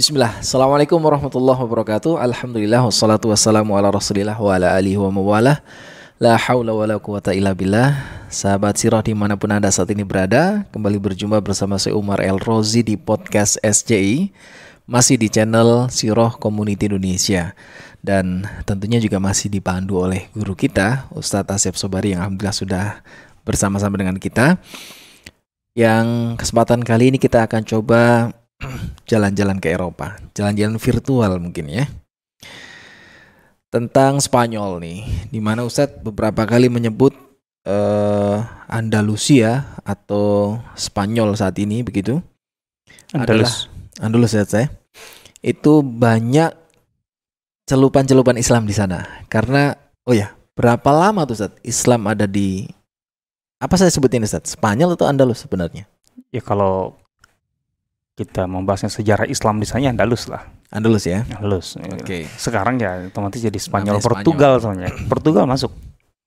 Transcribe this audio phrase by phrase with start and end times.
[0.00, 2.16] Bismillah, Assalamualaikum warahmatullahi wabarakatuh.
[2.16, 5.60] Alhamdulillah, wassalatu wassalamu ala rasulillah wa ala alihi wa mawalah.
[6.16, 8.00] La hawla wa la quwata illa billah.
[8.32, 12.40] Sahabat sirah di mana pun anda saat ini berada Kembali berjumpa bersama saya Umar El
[12.40, 14.32] Rozi di podcast SJI
[14.88, 17.52] Masih di channel Sirah Community Indonesia.
[18.00, 22.86] Dan tentunya juga masih dipandu oleh guru kita Ustadz Asep Sobari yang Alhamdulillah sudah
[23.44, 24.56] bersama-sama dengan kita.
[25.76, 28.32] Yang kesempatan kali ini kita akan coba
[29.10, 31.84] jalan-jalan ke Eropa, jalan-jalan virtual mungkin ya.
[33.70, 35.00] Tentang Spanyol nih,
[35.30, 37.14] di mana Ustadz beberapa kali menyebut
[37.66, 42.18] uh, Andalusia atau Spanyol saat ini begitu.
[43.14, 43.70] Andalus.
[43.70, 44.68] Adalah, Andalus ya saya.
[45.40, 46.50] Itu banyak
[47.70, 49.06] celupan-celupan Islam di sana.
[49.30, 49.70] Karena
[50.02, 52.66] oh ya, berapa lama tuh Ustadz Islam ada di
[53.62, 54.58] apa saya sebutin Ustadz?
[54.58, 55.86] Spanyol atau Andalus sebenarnya?
[56.34, 56.98] Ya kalau
[58.18, 60.44] kita membahasnya sejarah Islam di sana ya Andalus lah.
[60.70, 61.24] Andalus ya.
[61.36, 61.74] Andalus.
[61.80, 62.04] Oke.
[62.04, 62.22] Okay.
[62.36, 64.88] Sekarang ya otomatis jadi Spanyol Namanya Portugal soalnya.
[65.08, 65.72] Portugal masuk.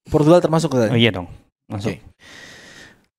[0.09, 1.29] Portugal termasuk Oh, iya dong.
[1.69, 1.95] Masuk.
[1.95, 2.03] Oke.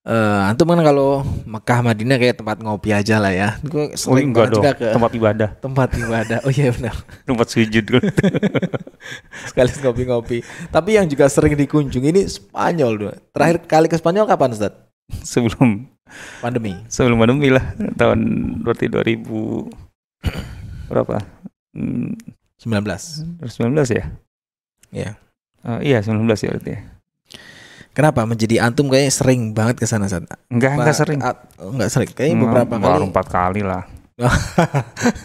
[0.05, 3.57] Eh, antum kan kalau Mekah Madinah kayak tempat ngopi aja lah ya.
[3.65, 4.61] Gue Oh, sering enggak dong.
[4.61, 6.39] juga ke Tempat ibadah, tempat ibadah.
[6.45, 6.93] Oh iya benar.
[7.29, 8.05] tempat sujud kan.
[9.49, 10.45] Sekali ngopi-ngopi.
[10.69, 13.13] Tapi yang juga sering dikunjungi ini Spanyol dua.
[13.33, 14.77] Terakhir kali ke Spanyol kapan Ustaz?
[15.33, 15.89] sebelum
[16.39, 16.79] Pandemi.
[16.87, 18.21] sebelum pandemi lah tahun
[18.63, 19.27] berarti 2000
[20.87, 21.17] berapa?
[21.75, 22.15] Hmm,
[22.61, 23.41] 19.
[23.43, 24.05] 2019 ya?
[24.95, 25.11] Iya.
[25.65, 26.71] Eh, iya 19 ya berarti.
[26.71, 26.81] ya.
[27.95, 30.27] Kenapa menjadi antum kayaknya sering banget ke sana Ustaz?
[30.51, 31.21] Enggak, enggak sering.
[31.23, 32.11] At- oh, enggak sering.
[32.11, 33.11] Kayaknya beberapa baru kali.
[33.11, 33.83] empat kali lah.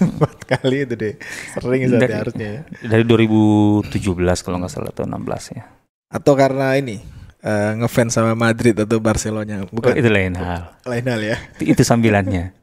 [0.02, 1.14] Empat kali itu deh.
[1.54, 2.62] Sering Dari- ya, harusnya ya.
[2.90, 3.94] Dari 2017
[4.42, 5.64] kalau nggak salah atau 16 ya.
[6.10, 6.98] Atau karena ini
[7.40, 10.76] eh, ngefans sama Madrid atau Barcelona bukan Oh, itu lain hal.
[10.84, 11.38] lain hal ya.
[11.60, 12.54] Itu sambilannya.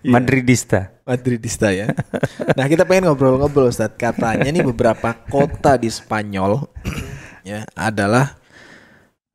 [0.00, 0.16] Iya.
[0.16, 0.88] Madridista.
[1.04, 1.92] Madridista ya.
[2.56, 3.92] Nah kita pengen ngobrol-ngobrol Ustadz.
[3.92, 6.64] Katanya nih beberapa kota di Spanyol
[7.44, 8.40] ya adalah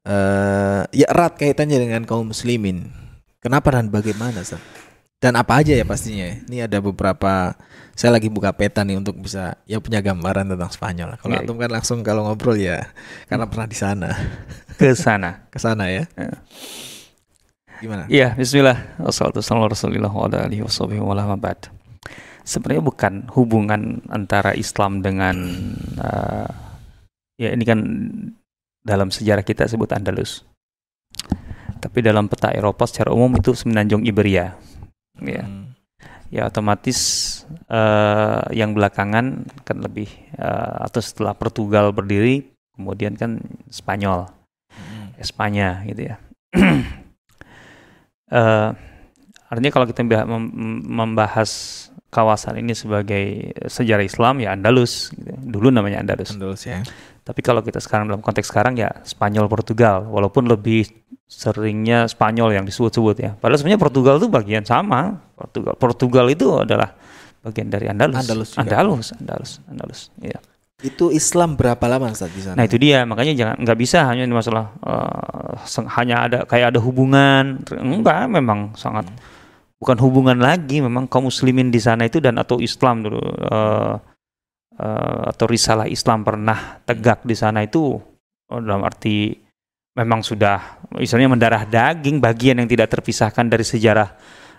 [0.02, 2.90] eh ya erat kaitannya dengan kaum muslimin.
[3.38, 4.66] Kenapa dan bagaimana Ustadz?
[5.22, 6.26] Dan apa aja ya pastinya?
[6.50, 7.54] Ini ada beberapa.
[7.94, 11.16] Saya lagi buka peta nih untuk bisa ya punya gambaran tentang Spanyol.
[11.16, 11.42] Kalau Iya.
[11.46, 12.92] antum kan langsung kalau ngobrol ya
[13.30, 14.10] karena pernah di sana,
[14.76, 15.48] Ke sana.
[15.52, 16.04] ke sana ya.
[16.20, 16.36] Ya.
[17.80, 18.04] Gimana?
[18.08, 18.78] Iya, bismillah.
[19.00, 21.68] Wassalatu wassalamu ala rasulillah wa ala alihi washabihi wa ala ma ba'd.
[22.46, 25.36] Sebenarnya bukan hubungan antara Islam dengan
[25.98, 26.50] eh,
[27.42, 27.80] ya ini kan
[28.86, 30.46] dalam sejarah kita sebut Andalus.
[31.82, 34.56] Tapi dalam peta Eropa secara umum itu semenanjung Iberia.
[35.16, 35.48] Ya.
[35.48, 35.72] Hmm.
[36.28, 37.00] ya otomatis
[37.72, 43.40] eh, yang belakangan kan lebih eh, atau setelah Portugal berdiri kemudian kan
[43.72, 44.28] Spanyol.
[45.18, 46.16] Espanya gitu ya.
[48.26, 48.70] Eh,
[49.54, 50.50] artinya kalau kita mbah- mem-
[50.82, 51.52] membahas
[52.10, 55.30] kawasan ini sebagai sejarah Islam ya Andalus gitu.
[55.46, 56.34] dulu namanya Andalus.
[56.34, 56.82] Andalus ya.
[57.22, 60.10] tapi kalau kita sekarang dalam konteks sekarang ya Spanyol Portugal.
[60.10, 60.90] Walaupun lebih
[61.30, 63.32] seringnya Spanyol yang disebut-sebut ya.
[63.38, 65.22] Padahal sebenarnya Portugal itu bagian sama.
[65.38, 66.98] Portugal Portugal itu adalah
[67.46, 68.26] bagian dari Andalus.
[68.26, 68.62] Andalus juga.
[68.66, 70.42] Andalus Andalus Andalus iya
[70.86, 72.62] Itu Islam berapa lama Ustaz di sana?
[72.62, 73.02] Nah itu dia.
[73.10, 74.70] Makanya jangan nggak bisa hanya ini masalah
[75.66, 77.66] seng- hanya ada kayak ada hubungan.
[77.74, 79.10] Enggak memang sangat
[79.86, 83.94] bukan hubungan lagi memang kaum muslimin di sana itu dan atau Islam dulu eh,
[84.80, 88.00] eh, atau risalah Islam pernah tegak di sana itu
[88.50, 89.36] oh, dalam arti
[89.96, 94.10] memang sudah misalnya mendarah daging bagian yang tidak terpisahkan dari sejarah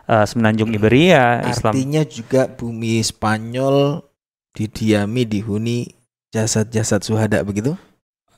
[0.06, 1.72] eh, semenanjung Iberia Islam.
[1.72, 4.04] Artinya juga bumi Spanyol
[4.56, 5.95] didiami dihuni
[6.36, 7.72] jasad-jasad suhada begitu?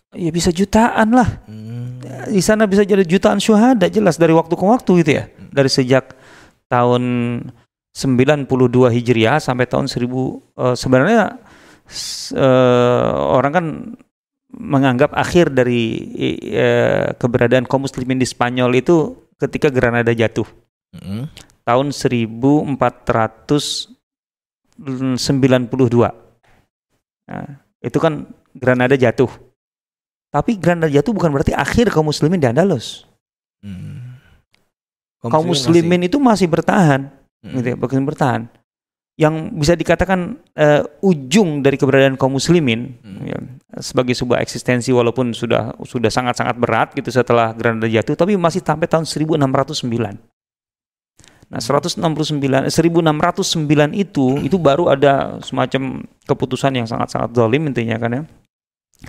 [0.09, 2.01] ya bisa jutaan lah Hmm.
[2.33, 5.25] di sana bisa jadi jutaan syuhada jelas dari waktu ke waktu gitu ya.
[5.53, 6.17] Dari sejak
[6.71, 7.03] tahun
[7.93, 8.49] 92
[8.89, 9.99] Hijriah sampai tahun 1000
[10.57, 11.37] eh, sebenarnya
[12.33, 13.67] eh, orang kan
[14.49, 16.09] menganggap akhir dari
[16.49, 20.49] eh, keberadaan kaum muslimin di Spanyol itu ketika Granada jatuh
[20.97, 21.29] Mm-mm.
[21.69, 22.79] tahun 1492.
[27.29, 29.29] Nah, itu kan Granada jatuh.
[30.29, 33.09] Tapi Granada jatuh bukan berarti akhir kaum muslimin di Andalus.
[33.59, 34.15] Hmm.
[35.19, 37.11] kaum muslimin itu masih bertahan,
[37.43, 37.77] masih- gitu ya,
[38.07, 38.47] bertahan.
[39.19, 43.27] Yang bisa dikatakan eh, ujung dari keberadaan kaum muslimin Hmm.
[43.27, 43.39] ya,
[43.83, 48.87] sebagai sebuah eksistensi walaupun sudah sudah sangat-sangat berat gitu setelah Granada jatuh, tapi masih sampai
[48.87, 50.23] tahun 1609.
[51.49, 52.05] Nah, 169
[52.69, 52.69] 1609
[53.97, 58.23] itu itu baru ada semacam keputusan yang sangat-sangat zalim intinya kan ya.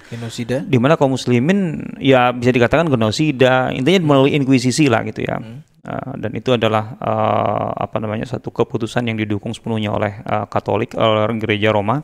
[0.07, 0.61] Genosida.
[0.63, 5.63] Di mana kaum muslimin ya bisa dikatakan genosida, intinya melalui inkuisisi lah gitu ya Hmm.
[5.87, 10.93] uh, dan itu adalah uh, apa namanya satu keputusan yang didukung sepenuhnya oleh uh, Katolik
[10.99, 12.03] oleh gereja Roma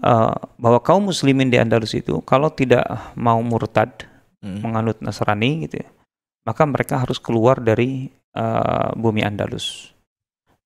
[0.00, 2.86] uh, bahwa kaum muslimin di Andalus itu kalau tidak
[3.18, 4.06] mau murtad
[4.46, 4.62] hmm.
[4.62, 5.88] menganut Nasrani gitu ya
[6.46, 9.94] maka mereka harus keluar dari uh, bumi Andalus.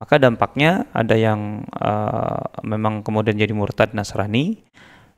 [0.00, 4.60] Maka dampaknya ada yang uh, memang kemudian jadi murtad Nasrani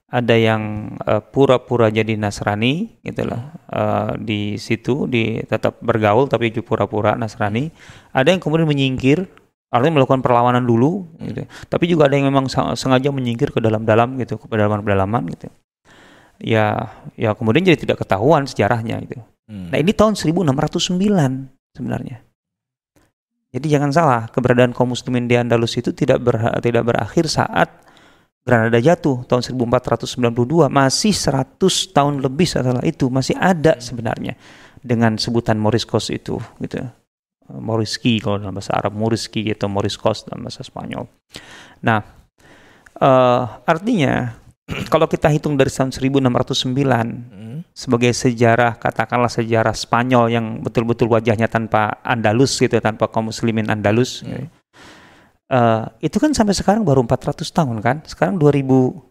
[0.06, 6.54] ada yang pura eh, pura-pura jadi Nasrani gitulah uh, di situ di tetap bergaul tapi
[6.62, 7.74] pura-pura Nasrani.
[8.14, 9.26] Ada yang kemudian menyingkir
[9.74, 11.42] artinya melakukan perlawanan dulu gitu.
[11.66, 12.46] Tapi juga ada yang memang
[12.78, 15.50] sengaja menyingkir ke dalam-dalam gitu ke pedalaman-pedalaman gitu.
[16.38, 19.18] Ya ya kemudian jadi tidak ketahuan sejarahnya gitu.
[19.46, 19.70] Hmm.
[19.70, 20.98] nah ini tahun 1609
[21.78, 22.25] sebenarnya
[23.56, 27.72] jadi jangan salah keberadaan kaum muslimin di Andalus itu tidak ber, tidak berakhir saat
[28.46, 31.58] Granada jatuh tahun 1492 masih 100
[31.90, 34.38] tahun lebih setelah itu masih ada sebenarnya
[34.84, 36.84] dengan sebutan Moriscos itu gitu.
[37.46, 41.10] Moriski kalau dalam bahasa Arab Moriski atau Moriscos dalam bahasa Spanyol.
[41.82, 41.98] Nah
[43.02, 44.36] uh, artinya
[44.92, 47.45] kalau kita hitung dari tahun 1609 hmm.
[47.76, 54.24] Sebagai sejarah katakanlah sejarah Spanyol yang betul-betul wajahnya tanpa Andalus gitu tanpa kaum muslimin Andalus
[54.24, 54.28] hmm.
[54.32, 54.48] gitu
[55.46, 58.02] Uh, itu kan sampai sekarang baru 400 tahun kan?
[58.02, 59.06] Sekarang 2022.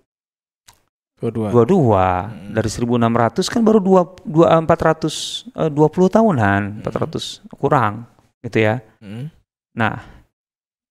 [1.23, 1.95] 22.
[1.95, 2.51] Hmm.
[2.51, 6.91] Dari 1600 kan baru 2, 2 400 uh, 20 tahunan, hmm.
[6.91, 8.03] 400 kurang
[8.43, 8.83] gitu ya.
[8.99, 9.31] Hmm.
[9.79, 10.03] Nah,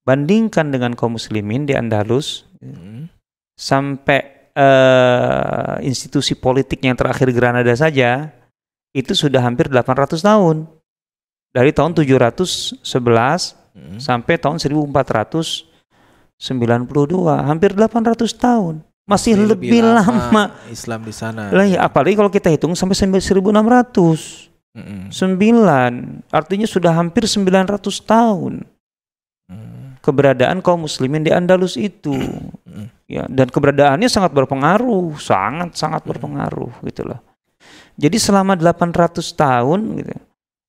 [0.09, 3.13] bandingkan dengan kaum muslimin di Andalus hmm.
[3.61, 8.31] sampai uh, institusi politik yang terakhir Granada saja
[8.95, 10.67] itu sudah hampir 800 tahun.
[11.55, 13.99] Dari tahun 711 hmm.
[14.03, 15.63] sampai tahun 1492,
[17.47, 18.83] hampir 800 tahun.
[19.05, 21.53] Masih lebih, lebih lama, lama Islam di sana.
[21.53, 23.45] Lah ya, apalagi kalau kita hitung sampai 1600.
[24.75, 26.25] Mm -hmm.
[26.27, 28.67] 9, artinya sudah hampir 900 tahun.
[29.47, 30.03] Mm.
[30.03, 32.17] Keberadaan kaum muslimin di Andalus itu.
[33.05, 36.09] Ya, dan keberadaannya sangat berpengaruh, sangat sangat mm.
[36.09, 37.21] berpengaruh gitu loh.
[37.95, 40.15] Jadi selama 800 tahun gitu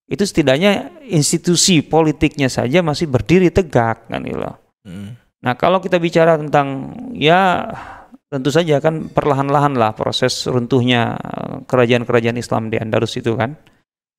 [0.06, 4.41] itu setidaknya institusi politiknya saja masih berdiri tegak kan gitu
[4.85, 5.17] Hmm.
[5.41, 7.65] Nah kalau kita bicara tentang ya
[8.29, 13.57] tentu saja kan perlahan-lahan lah proses runtuhnya eh, kerajaan-kerajaan Islam di Andalus itu kan.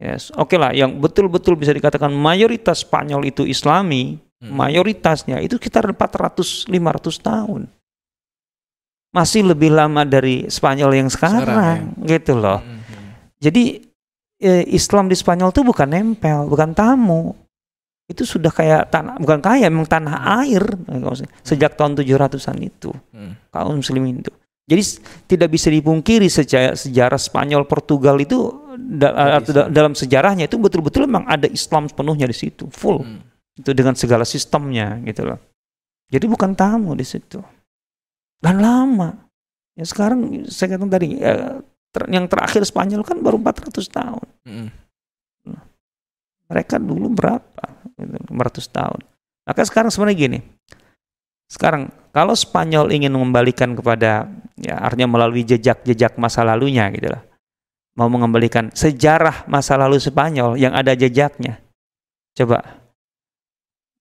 [0.03, 4.51] Yes, oke okay lah yang betul-betul bisa dikatakan mayoritas Spanyol itu Islami, hmm.
[4.51, 7.71] mayoritasnya itu sekitar 400 500 tahun.
[9.17, 12.21] Masih lebih lama dari Spanyol yang sekarang, sekarang ya.
[12.21, 12.61] gitu loh.
[12.61, 12.85] Hmm.
[12.85, 13.09] hmm.
[13.41, 13.65] Jadi
[14.45, 17.33] eh, Islam di Spanyol itu bukan nempel, bukan tamu.
[18.07, 20.63] Itu sudah kayak tanah, bukan kayak memang tanah air
[21.43, 22.93] sejak tahun 700-an itu.
[23.11, 23.35] Hmm.
[23.51, 24.31] Kaum muslimin itu.
[24.67, 24.83] Jadi
[25.31, 31.27] tidak bisa dipungkiri sejarah, sejarah Spanyol Portugal itu da, da, dalam sejarahnya itu betul-betul memang
[31.27, 33.03] ada Islam sepenuhnya di situ, full.
[33.03, 33.23] Hmm.
[33.57, 35.39] Itu dengan segala sistemnya gitu loh.
[36.11, 37.43] Jadi bukan tamu di situ.
[38.41, 39.27] Dan lama.
[39.77, 41.61] Ya sekarang saya katakan tadi ya,
[41.93, 44.27] ter, yang terakhir Spanyol kan baru 400 tahun.
[44.49, 44.69] Mm.
[46.47, 47.65] Mereka dulu berapa?
[47.99, 48.31] 500
[48.71, 49.01] tahun.
[49.47, 50.39] Maka sekarang sebenarnya gini.
[51.47, 54.27] Sekarang kalau Spanyol ingin mengembalikan kepada
[54.59, 57.23] ya artinya melalui jejak-jejak masa lalunya gitu lah.
[57.97, 61.63] Mau mengembalikan sejarah masa lalu Spanyol yang ada jejaknya.
[62.37, 62.83] Coba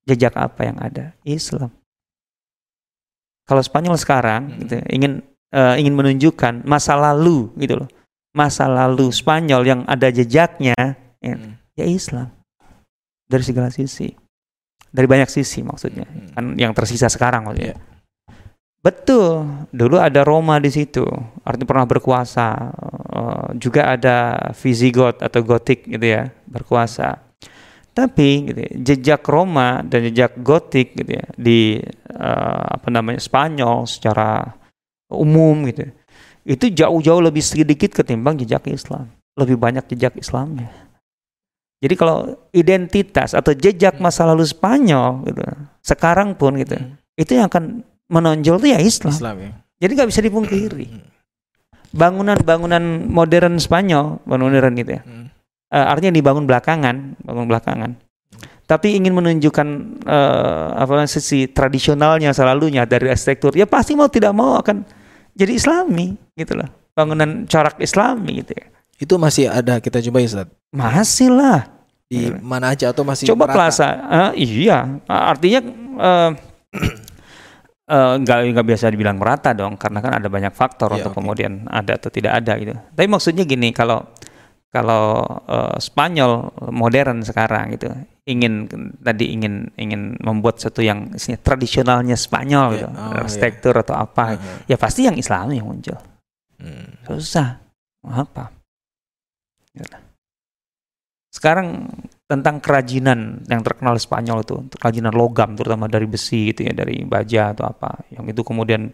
[0.03, 1.15] jejak apa yang ada?
[1.23, 1.71] Islam.
[3.45, 4.57] Kalau Spanyol sekarang hmm.
[4.65, 5.11] gitu, ingin
[5.53, 7.89] uh, ingin menunjukkan masa lalu gitu loh.
[8.35, 10.75] Masa lalu Spanyol yang ada jejaknya
[11.21, 11.53] ya, hmm.
[11.77, 12.27] ya Islam.
[13.25, 14.11] Dari segala sisi.
[14.89, 16.05] Dari banyak sisi maksudnya.
[16.05, 16.29] Hmm.
[16.33, 17.77] kan yang tersisa sekarang maksudnya.
[17.77, 17.81] Yeah.
[18.85, 19.49] betul.
[19.73, 21.05] Dulu ada Roma di situ.
[21.41, 22.47] Artinya pernah berkuasa.
[23.15, 27.24] Uh, juga ada Visigoth atau Gotik gitu ya berkuasa
[27.95, 31.79] tapi gitu ya, jejak Roma dan jejak Gotik gitu ya di
[32.11, 34.51] uh, apa namanya Spanyol secara
[35.07, 35.87] umum gitu
[36.43, 39.07] itu jauh-jauh lebih sedikit ketimbang jejak Islam
[39.39, 40.67] lebih banyak jejak Islamnya
[41.79, 45.43] jadi kalau identitas atau jejak masa lalu Spanyol gitu
[45.79, 46.99] sekarang pun gitu hmm.
[47.15, 47.79] itu yang akan
[48.11, 49.51] menonjol itu ya Islam, Islam ya.
[49.79, 51.07] jadi nggak bisa dipungkiri hmm.
[51.95, 55.24] bangunan-bangunan modern Spanyol bangunan modern gitu ya hmm.
[55.75, 57.91] Uh, artinya dibangun belakangan bangun belakangan.
[58.65, 59.67] Tapi ingin menunjukkan
[60.09, 64.81] uh, apa sisi tradisionalnya selalunya dari arsitektur ya pasti mau tidak mau akan
[65.37, 66.65] jadi Islami gitu loh.
[66.95, 68.65] Bangunan corak Islami gitu ya.
[68.95, 70.47] Itu masih ada kita coba ya Ustaz?
[70.71, 71.67] Masih lah.
[72.09, 73.55] Di mana aja atau masih coba merata?
[73.59, 73.89] plaza.
[74.07, 74.97] Uh, iya.
[75.05, 75.59] Artinya
[75.99, 76.29] uh,
[78.23, 81.21] nggak uh, nggak biasa dibilang merata dong karena kan ada banyak faktor ya, untuk okay.
[81.21, 82.73] kemudian ada atau tidak ada gitu.
[82.73, 84.09] Tapi maksudnya gini kalau
[84.73, 87.89] kalau uh, Spanyol modern sekarang gitu
[88.25, 88.65] ingin
[89.05, 92.73] tadi ingin ingin membuat sesuatu yang isinya tradisionalnya Spanyol Yeah.
[92.73, 94.65] gitu, Oh, arsitektur atau apa, Uh-huh.
[94.65, 95.97] ya pasti yang Islam yang muncul.
[96.57, 96.97] Hmm.
[97.05, 97.61] Susah.
[98.01, 98.49] Apa?
[99.77, 99.97] Gitu.
[101.29, 101.85] Sekarang
[102.25, 107.53] tentang kerajinan yang terkenal Spanyol itu, kerajinan logam terutama dari besi gitu ya, dari baja
[107.53, 108.89] atau apa, yang itu kemudian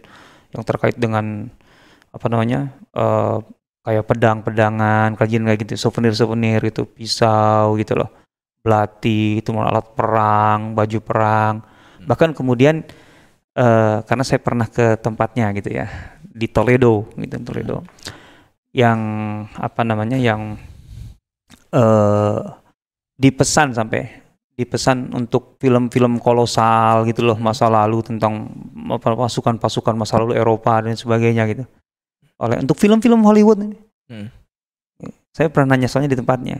[0.52, 1.48] yang terkait dengan
[2.12, 3.36] apa namanya eh,
[3.82, 8.10] kayak pedang-pedangan, kerajinan kayak gitu, souvenir-souvenir itu, pisau gitu loh,
[8.62, 11.54] belati itu alat perang, baju perang,
[12.06, 12.86] bahkan kemudian
[13.58, 15.86] eh, karena saya pernah ke tempatnya gitu ya
[16.22, 17.82] di Toledo gitu Toledo.
[18.72, 19.00] Yang
[19.52, 20.56] apa namanya yang
[21.72, 22.40] eh
[23.20, 24.22] dipesan sampai
[24.56, 28.52] dipesan untuk film-film kolosal gitu loh masa lalu tentang
[29.00, 31.64] pasukan-pasukan masa lalu Eropa dan sebagainya gitu
[32.42, 33.78] oleh untuk film-film Hollywood ini
[34.10, 34.28] Hmm.
[35.30, 36.58] saya pernah nanya soalnya di tempatnya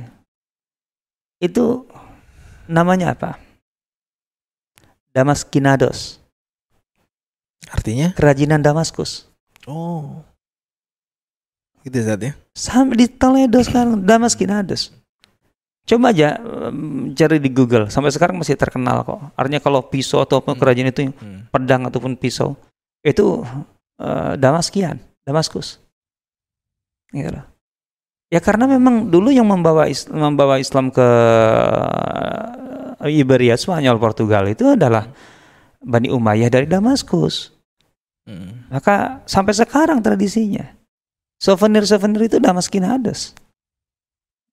[1.39, 1.85] itu
[2.65, 3.37] namanya apa
[5.13, 6.23] Damaskinados
[7.69, 8.13] Artinya?
[8.15, 9.29] kerajinan Damaskus
[9.67, 10.27] Oh.
[11.83, 12.35] Gitu Zat ya?
[12.55, 14.95] sampai di Toledo sekarang Damaskinados
[15.83, 20.39] coba aja em, cari di Google sampai sekarang masih terkenal kok artinya kalau pisau atau
[20.39, 20.59] apa Hmm.
[20.59, 21.51] kerajinan itu Hmm.
[21.51, 22.55] pedang ataupun pisau
[23.03, 23.43] itu
[23.99, 25.79] eh, Damaskian Damaskus
[27.13, 27.45] gitu loh.
[28.33, 31.09] ya karena memang dulu yang membawa Is- membawa Islam ke
[33.05, 35.09] eh, Iberia Spanyol Portugal itu adalah
[35.83, 37.55] Bani Umayyah dari Damaskus
[38.23, 38.71] Hmm.
[38.71, 40.63] maka sampai sekarang tradisinya
[41.43, 43.35] souvenir-souvenir itu Damaskinados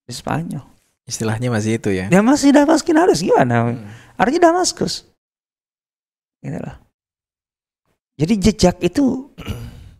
[0.02, 0.66] di Spanyol
[1.06, 2.06] Istilahnya masih itu ya.
[2.06, 3.74] Ya masih Damaskinados gimana?
[3.74, 3.82] Hmm.
[4.14, 5.10] Artinya Damaskus.
[6.38, 6.76] Gitu loh.
[8.14, 9.26] Jadi jejak itu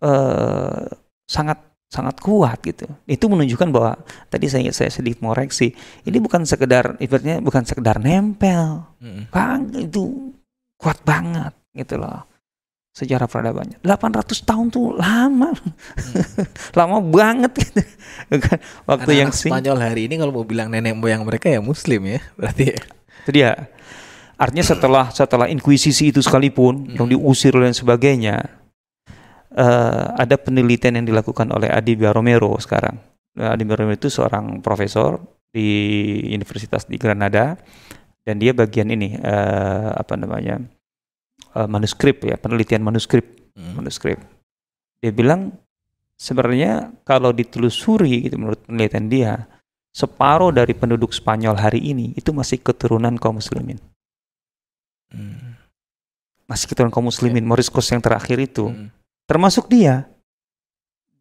[0.01, 0.85] eh,
[1.31, 2.87] sangat sangat kuat gitu.
[3.05, 3.99] Itu menunjukkan bahwa
[4.31, 5.75] tadi saya saya sedikit mau reaksi.
[6.07, 8.87] Ini bukan sekedar ibaratnya bukan sekedar nempel.
[9.03, 9.27] Hmm.
[9.35, 10.31] Bang, itu
[10.79, 12.31] kuat banget gitu loh.
[12.91, 13.79] Sejarah peradabannya.
[13.83, 15.51] 800 tahun tuh lama.
[16.79, 17.83] lama banget gitu.
[18.31, 21.63] Bukan Waktu yang Anak-anak sing Spanyol hari ini kalau mau bilang nenek moyang mereka ya
[21.63, 22.65] Muslim ya, berarti.
[22.71, 22.81] ya.
[23.27, 23.51] Itu dia.
[24.41, 28.60] Artinya setelah setelah inkuisisi itu sekalipun yang diusir dan sebagainya,
[29.55, 32.97] eh, ada penelitian yang dilakukan oleh Adi Romero sekarang.
[33.39, 35.19] Nah, Adi Romero itu seorang profesor
[35.51, 35.69] di
[36.31, 37.59] Universitas di Granada
[38.23, 40.63] dan dia bagian ini eh, apa namanya
[41.57, 43.83] eh, manuskrip ya penelitian manuskrip Hmm.
[43.83, 44.19] manuskrip.
[45.05, 45.53] Dia bilang
[46.17, 49.33] sebenarnya kalau ditelusuri gitu menurut penelitian dia,
[49.93, 53.77] separuh dari penduduk Spanyol hari ini itu masih keturunan kaum muslimin.
[55.11, 55.61] Hmm.
[56.47, 57.45] Masih keturunan kaum muslimin.
[57.45, 58.89] Moriscos yang terakhir itu Hmm.
[59.31, 60.11] Termasuk dia.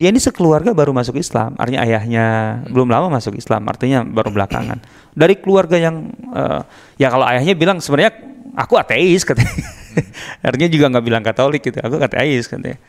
[0.01, 1.54] Dia ini sekeluarga baru masuk Islam.
[1.62, 2.25] Artinya ayahnya
[2.66, 2.74] Hmm.
[2.74, 4.82] belum lama masuk Islam, artinya baru belakangan.
[5.13, 6.62] Dari keluarga yang eh,
[6.98, 8.18] ya kalau ayahnya bilang sebenarnya
[8.58, 9.54] aku ateis katanya.
[10.48, 11.78] artinya juga nggak bilang Katolik gitu.
[11.78, 12.82] Aku ateis katanya.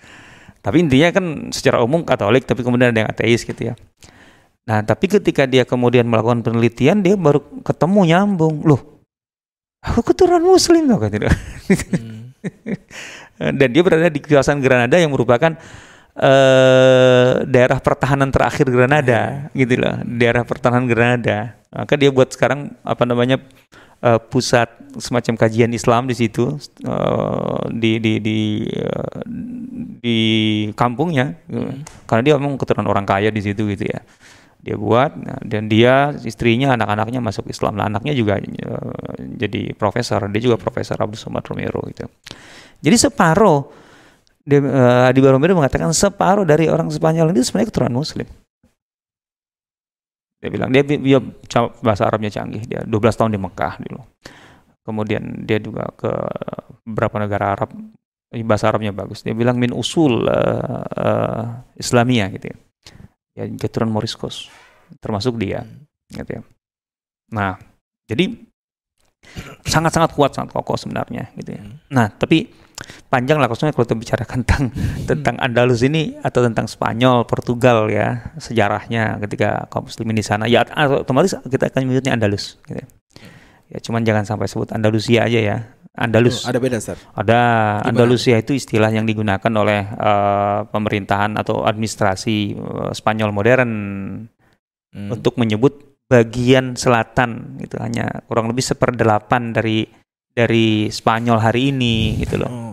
[0.64, 3.74] Tapi intinya kan secara umum Katolik, tapi kemudian ada yang ateis gitu ya.
[4.68, 8.62] Nah, tapi ketika dia kemudian melakukan penelitian, dia baru ketemu nyambung.
[8.62, 9.02] Loh,
[9.82, 11.32] aku keturunan Muslim loh katanya.
[11.32, 12.30] Hmm.
[13.40, 15.56] Dan dia berada di kawasan Granada yang merupakan
[16.12, 21.56] eh, daerah pertahanan terakhir Granada, gitu loh, daerah pertahanan Granada.
[21.72, 23.40] Maka dia buat sekarang apa namanya
[24.04, 24.68] eh, pusat
[25.00, 29.20] semacam kajian Islam di situ eh, di di di eh,
[30.04, 30.20] di
[30.76, 31.40] kampungnya,
[32.04, 34.04] karena dia memang keturunan orang kaya di situ gitu ya.
[34.60, 37.80] Dia buat nah, dan dia istrinya anak-anaknya masuk Islam.
[37.80, 40.28] Nah, anaknya juga eh, jadi profesor.
[40.28, 42.04] Dia juga profesor Abdul Somad Romero gitu.
[42.80, 43.60] Jadi separuh
[44.40, 48.26] dia, eh, Adi Baromiro mengatakan separuh dari orang Spanyol itu sebenarnya keturunan Muslim.
[50.40, 51.20] Dia bilang dia, dia
[51.84, 52.64] bahasa Arabnya canggih.
[52.64, 54.00] Dia 12 tahun di Mekah dulu.
[54.80, 56.08] Kemudian dia juga ke
[56.88, 57.70] beberapa negara Arab.
[58.32, 59.20] Bahasa Arabnya bagus.
[59.20, 61.44] Dia bilang min usul eh, eh,
[61.76, 62.56] Islamiyah gitu ya.
[63.36, 64.48] Ya keturunan Moriscos
[64.98, 65.62] termasuk dia
[66.10, 66.42] gitu ya.
[67.30, 67.54] Nah,
[68.10, 68.34] jadi
[69.62, 71.62] sangat-sangat kuat, sangat kokoh sebenarnya gitu ya.
[71.62, 71.78] Hmm.
[71.92, 72.50] Nah, tapi
[73.12, 74.72] panjang lah khususnya kalau kita bicara tentang
[75.10, 80.64] tentang Andalus ini atau tentang Spanyol, Portugal ya sejarahnya ketika kaum muslimin di sana ya
[81.00, 82.56] otomatis kita akan menyebutnya Andalus.
[82.64, 82.82] Gitu.
[83.70, 85.58] Ya cuman jangan sampai sebut Andalusia aja ya.
[85.90, 86.46] Andalus.
[86.46, 87.02] Oh, ada beda, Ustaz.
[87.12, 87.38] Ada
[87.82, 87.88] Gimana?
[87.90, 93.72] Andalusia itu istilah yang digunakan oleh eh, pemerintahan atau administrasi eh, Spanyol modern
[94.90, 95.14] Hmm.
[95.14, 99.86] untuk menyebut bagian selatan itu hanya kurang lebih seperdelapan dari
[100.34, 102.50] dari Spanyol hari ini gitu loh.
[102.50, 102.69] Oh,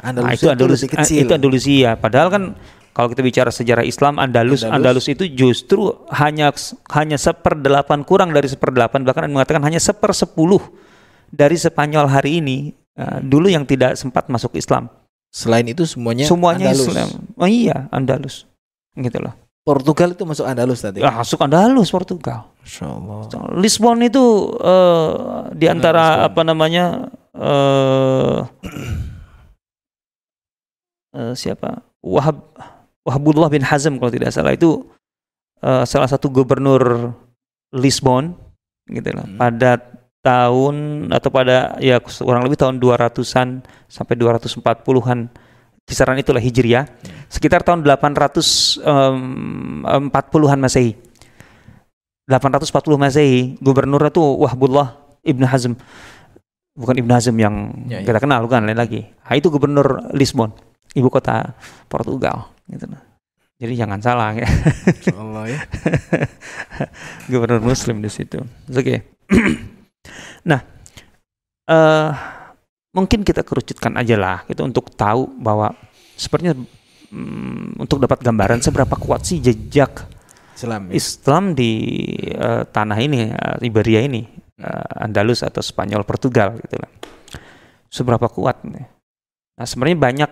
[0.00, 1.20] Nah, Andalusia itu Andalus, lebih eh, kecil.
[1.28, 1.90] itu Andalusia.
[2.00, 2.42] Padahal kan
[2.96, 5.04] kalau kita bicara sejarah Islam Andalus Andalus.
[5.04, 6.50] Andalus, itu justru hanya
[6.96, 10.60] hanya seperdelapan kurang dari seperdelapan bahkan mengatakan hanya sepersepuluh
[11.30, 14.90] dari Spanyol hari ini uh, dulu yang tidak sempat masuk Islam
[15.30, 16.90] Selain itu semuanya semuanya Andalus.
[16.90, 18.36] Islam oh iya Andalus
[18.98, 20.98] gitu loh Portugal itu masuk Andalus tadi.
[21.04, 23.20] Ah, masuk Andalus Portugal Masya Allah.
[23.54, 24.24] Lisbon itu
[24.58, 25.12] eh,
[25.54, 26.26] di antara Lisbon.
[26.26, 26.84] apa namanya
[27.38, 28.36] eh
[31.14, 31.82] eh, siapa?
[32.00, 32.36] Wahab
[33.00, 34.52] Wahabullah bin Hazm kalau tidak salah.
[34.52, 34.84] Itu
[35.64, 37.14] eh, salah satu gubernur
[37.74, 38.34] Lisbon
[38.90, 39.24] gitu lah.
[39.26, 39.38] Hmm.
[39.38, 39.78] pada
[40.20, 45.32] tahun atau pada ya kurang lebih tahun 200-an sampai 240-an
[45.88, 46.84] kisaran itulah Hijriah.
[47.30, 50.92] Sekitar tahun 840-an Masehi.
[52.30, 54.94] 840 Masehi gubernur itu Wahbullah
[55.26, 55.74] Ibn Hazm.
[56.78, 58.06] Bukan Ibn Hazm yang Ya, ya.
[58.06, 59.02] kita kenal bukan lain lagi.
[59.02, 60.54] Nah, itu gubernur Lisbon
[60.94, 61.54] ibu kota
[61.86, 63.02] Portugal gitu nah.
[63.60, 64.48] jadi jangan salah ya
[65.14, 65.58] Allah ya.
[67.30, 68.96] gubernur muslim di situ oke
[70.50, 70.60] nah
[71.70, 72.10] eh
[72.90, 75.70] mungkin kita kerucutkan aja lah gitu untuk tahu bahwa
[76.18, 76.58] sepertinya
[77.14, 80.06] mm, untuk dapat gambaran seberapa kuat sih jejak
[80.58, 80.90] Islam.
[80.90, 80.92] ya.
[80.98, 81.72] Islam di
[82.34, 84.26] eh, tanah ini eh, Iberia ini
[84.58, 86.90] eh, Andalus atau Spanyol Portugal gitu lah
[87.90, 88.99] seberapa kuat nih.
[89.60, 90.30] Nah sebenarnya banyak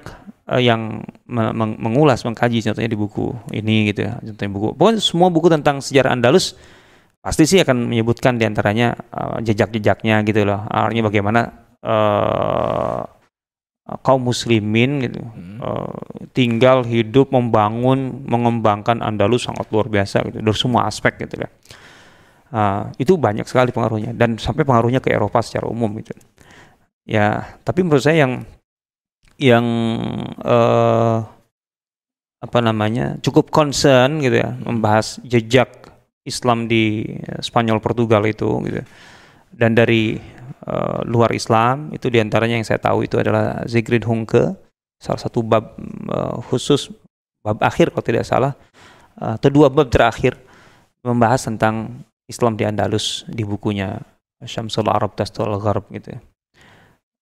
[0.57, 4.69] eh, yang me- meng- mengulas mengkaji contohnya di buku ini gitu ya contohnya buku.
[4.73, 6.57] Pokoknya semua buku tentang sejarah Andalus
[7.21, 10.65] pasti sih akan menyebutkan di antaranya eh, jejak-jejaknya gitu loh.
[10.73, 11.41] Artinya bagaimana
[11.85, 13.03] eh,
[14.05, 15.61] kaum muslimin gitu Hmm.
[15.61, 15.93] eh,
[16.37, 21.49] tinggal hidup membangun mengembangkan Andalus sangat luar biasa gitu dari semua aspek gitu ya
[22.49, 26.17] Ah, itu banyak sekali pengaruhnya dan sampai pengaruhnya ke Eropa secara umum gitu.
[27.05, 28.49] Ya tapi menurut saya yang
[29.39, 29.67] yang
[30.43, 31.19] eh,
[32.39, 35.91] apa namanya cukup concern gitu ya membahas jejak
[36.23, 37.03] Islam di
[37.43, 38.83] Spanyol Portugal itu gitu
[39.55, 40.19] dan dari
[40.67, 44.55] eh, luar Islam itu di antaranya yang saya tahu itu adalah Sigrid Hunke
[44.99, 45.79] salah satu bab
[46.11, 46.91] eh, khusus
[47.43, 48.53] bab akhir kalau tidak salah
[49.19, 50.39] eh, atau dua bab terakhir
[51.03, 53.99] membahas tentang Islam di Andalus di bukunya
[54.45, 56.21] Syamsul Arab Tastul Gharb gitu ya.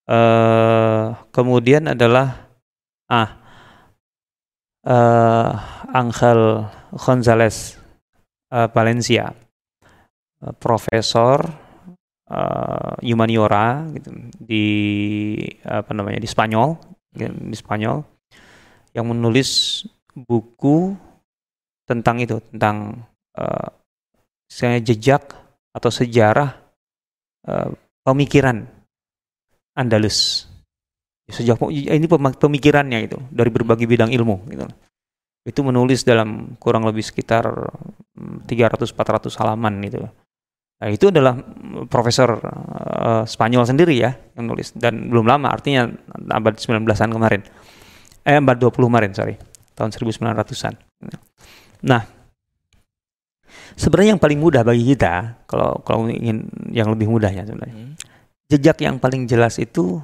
[0.06, 2.46] Eh, kemudian adalah
[3.10, 3.30] ah
[4.86, 5.50] eh,
[5.90, 6.62] Angel
[6.94, 7.74] González
[8.54, 9.34] eh, Valencia.
[10.36, 11.42] Eh, profesor
[12.30, 14.66] eh, humaniora gitu di
[15.66, 16.76] apa namanya di Spanyol
[17.16, 18.04] gitu, di Spanyol
[18.94, 19.82] yang menulis
[20.14, 20.94] buku
[21.82, 23.04] tentang itu tentang
[24.48, 25.22] misalnya jejak
[25.76, 26.56] atau sejarah
[27.48, 27.68] eh,
[28.06, 28.75] pemikiran
[29.76, 30.48] Andalus.
[31.26, 34.66] Sejak ini pema- pemikirannya itu dari berbagai bidang ilmu gitu.
[35.46, 37.46] Itu menulis dalam kurang lebih sekitar
[38.16, 40.00] 300-400 halaman itu
[40.76, 45.86] nah, itu adalah mm, profesor eh, Spanyol sendiri ya yang nulis dan belum lama artinya
[46.32, 47.42] abad 19-an kemarin.
[48.26, 49.36] Eh abad 20 kemarin sorry
[49.76, 50.74] tahun 1900-an
[51.84, 52.02] nah
[53.76, 57.92] sebenarnya yang paling mudah bagi kita kalau kalau ingin yang lebih mudahnya sebenarnya Hmm.
[58.46, 59.98] Jejak yang paling jelas itu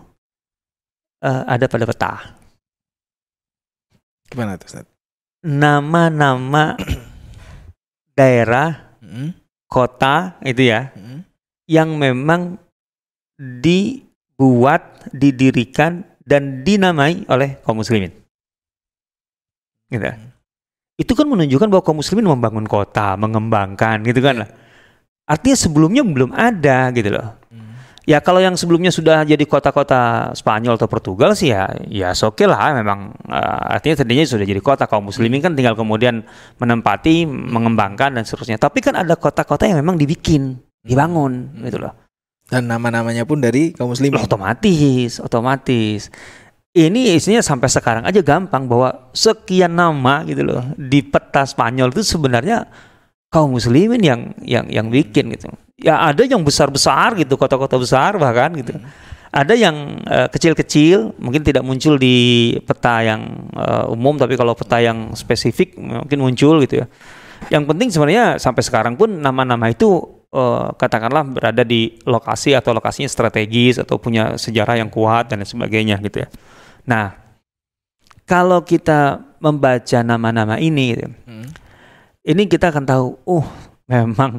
[1.20, 2.12] eh, ada pada peta
[4.28, 4.86] Gimana tuh Ustaz?
[5.42, 6.78] nama-nama
[8.18, 9.34] daerah Hmm.
[9.66, 11.26] kota itu ya Hmm.
[11.66, 12.54] yang memang
[13.36, 18.14] dibuat didirikan dan dinamai oleh kaum muslimin
[19.90, 20.14] gitu ya.
[20.96, 24.50] itu kan menunjukkan bahwa kaum muslimin membangun kota mengembangkan gitu kan lah
[25.26, 27.71] artinya sebelumnya belum ada gitu loh Hmm.
[28.02, 32.74] Ya kalau yang sebelumnya sudah jadi kota-kota Spanyol atau Portugal sih ya ya oke lah.
[32.74, 36.26] Memang eh, artinya tadinya sudah jadi kota kaum muslimin kan tinggal kemudian
[36.58, 38.58] menempati mengembangkan dan seterusnya.
[38.58, 41.62] Tapi kan ada kota-kota yang memang dibikin dibangun Hmm.
[41.70, 41.94] gitu loh.
[42.50, 44.18] Dan nama-namanya pun dari kaum muslimin.
[44.18, 46.10] Loh, otomatis otomatis.
[46.74, 52.02] Ini isinya sampai sekarang aja gampang bahwa sekian nama gitu loh di peta Spanyol itu
[52.02, 52.66] sebenarnya
[53.30, 58.52] kaum muslimin yang yang yang bikin gitu ya ada yang besar-besar gitu kota-kota besar bahkan
[58.58, 58.76] gitu.
[59.32, 64.76] Ada yang eh, kecil-kecil mungkin tidak muncul di peta yang eh, umum tapi kalau peta
[64.82, 66.86] yang spesifik mungkin muncul gitu ya.
[67.48, 70.04] Yang penting sebenarnya sampai sekarang pun nama-nama itu
[70.36, 75.96] eh, katakanlah berada di lokasi atau lokasinya strategis atau punya sejarah yang kuat dan sebagainya
[76.04, 76.28] gitu ya.
[76.84, 77.16] Nah
[78.28, 81.48] kalau kita membaca nama-nama ini gitu, Hmm.
[82.22, 83.44] ini kita akan tahu, oh
[83.90, 84.38] memang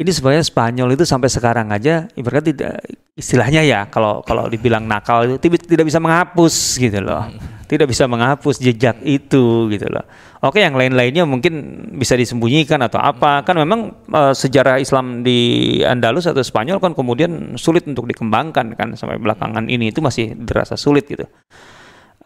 [0.00, 2.74] ini sebenarnya Spanyol itu sampai sekarang aja ibaratnya tidak
[3.20, 7.28] istilahnya ya kalau kalau dibilang nakal itu tidak, bisa menghapus gitu loh.
[7.70, 10.02] tidak bisa menghapus jejak itu gitu loh.
[10.42, 13.46] Oke, yang lain-lainnya mungkin bisa disembunyikan atau apa.
[13.46, 18.98] Kan memang uh, sejarah Islam di Andalus atau Spanyol kan kemudian sulit untuk dikembangkan kan
[18.98, 21.30] sampai belakangan ini itu masih dirasa sulit gitu.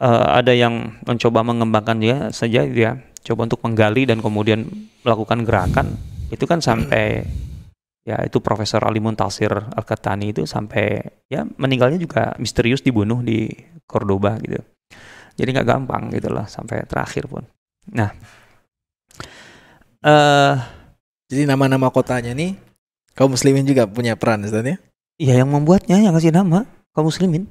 [0.00, 4.64] Uh, ada yang mencoba mengembangkan dia saja dia coba untuk menggali dan kemudian
[5.04, 5.86] melakukan gerakan
[6.32, 7.24] itu kan sampai
[8.04, 11.00] ya itu Profesor Ali Muntasir Al-Katani itu sampai
[11.32, 13.48] ya meninggalnya juga misterius dibunuh di
[13.88, 14.60] Cordoba gitu.
[15.34, 17.42] Jadi nggak gampang gitu lah sampai terakhir pun.
[17.90, 18.14] Nah,
[20.06, 20.54] uh,
[21.26, 22.54] jadi nama-nama kotanya nih
[23.18, 24.76] kaum muslimin juga punya peran Ustaz ya?
[25.18, 27.50] Iya yang membuatnya yang kasih nama kaum muslimin.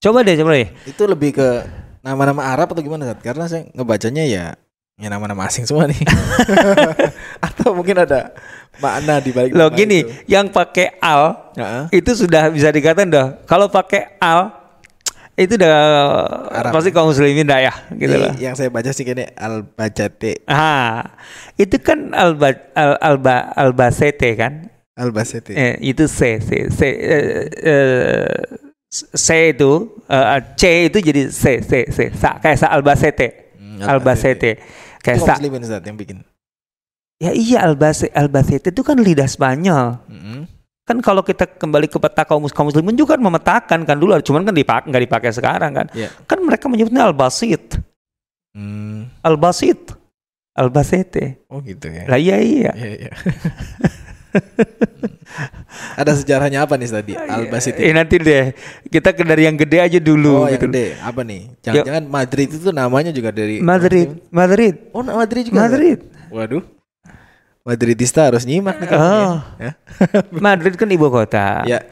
[0.00, 0.70] Coba deh, coba deh.
[0.88, 1.48] Itu lebih ke
[2.00, 3.12] nama-nama Arab atau gimana?
[3.18, 4.44] Karena saya ngebacanya ya
[4.96, 6.00] ya nama-nama asing semua nih.
[7.46, 8.32] Atau mungkin ada
[8.80, 10.24] makna di balik Loh gini, itu.
[10.24, 11.84] yang pakai al uh-huh.
[11.92, 13.26] itu sudah bisa dikatakan dah.
[13.44, 14.52] Kalau pakai al
[15.36, 15.76] itu udah
[16.48, 16.72] Arab.
[16.72, 18.32] pasti kaum muslimin dah ya gitu loh.
[18.40, 20.48] Yang saya baca sih kayaknya al bajate.
[20.48, 21.12] Ah,
[21.60, 22.40] itu kan al
[22.72, 23.16] al al,
[23.52, 24.72] al basete kan?
[24.96, 25.52] Al basete.
[25.52, 28.32] Eh, itu c c c eh, eh,
[28.96, 34.56] C itu uh, C itu jadi C C C sa, kayak sa albasete hmm, albasete
[34.56, 36.26] kayak sa muslimin Ustaz yang bikin
[37.22, 40.40] ya iya albasete albasete itu kan lidah Spanyol -hmm.
[40.82, 44.42] kan kalau kita kembali ke peta kaum, kaum muslimin juga kan memetakan kan dulu cuman
[44.42, 46.10] kan dipakai nggak dipakai sekarang kan yeah.
[46.26, 47.78] kan mereka menyebutnya albasit
[48.52, 49.22] hmm.
[49.22, 49.94] albasit
[50.56, 53.12] albasete oh gitu ya lah iya iya, iya, iya.
[56.00, 57.12] Ada sejarahnya apa nih tadi?
[57.16, 57.80] Alba City.
[57.84, 58.52] Eh nanti deh.
[58.88, 60.44] Kita ke dari yang gede aja dulu.
[60.44, 60.52] Oh, gitu.
[60.52, 60.86] yang gede.
[61.00, 61.40] Apa nih?
[61.64, 64.08] Jangan-jangan Madrid itu namanya juga dari Madrid.
[64.32, 64.74] Madrid.
[64.92, 65.68] Oh, Madrid juga.
[65.68, 65.98] Madrid.
[66.32, 66.64] Waduh.
[67.66, 69.42] Madridista harus nyimak nih oh.
[69.58, 69.74] ya.
[70.46, 71.66] Madrid kan ibu kota.
[71.66, 71.82] Ya.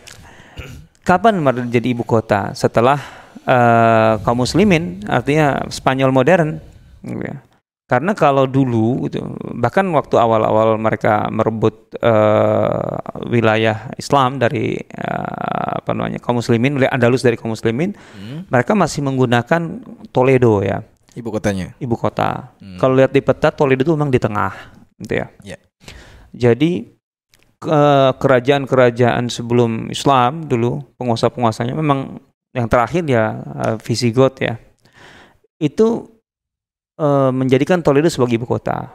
[1.03, 2.55] Kapan Madrid jadi ibu kota?
[2.55, 3.03] Setelah
[3.43, 6.63] uh, kaum muslimin, artinya Spanyol modern.
[7.03, 7.43] Ya.
[7.95, 9.23] Karena kalau dulu gitu,
[9.55, 12.99] bahkan waktu awal-awal mereka merebut uh,
[13.31, 18.51] wilayah Islam dari uh, apa namanya kaum muslimin, wilayah Andalus dari kaum muslimin, hmm.
[18.51, 19.79] mereka masih menggunakan
[20.11, 20.83] Toledo ya.
[21.15, 21.71] Ibu kotanya.
[21.79, 22.51] Ibu kota.
[22.59, 22.83] Hmm.
[22.83, 25.27] Kalau lihat di peta Toledo itu memang di tengah, gitu ya.
[25.47, 25.63] Yeah.
[26.35, 26.91] Jadi
[28.19, 32.19] kerajaan-kerajaan sebelum Islam dulu penguasa-penguasanya memang
[32.51, 34.59] yang terakhir ya uh, Visigoth ya.
[35.63, 36.14] Itu
[36.99, 38.91] uh, menjadikan Toledo sebagai ibu kota.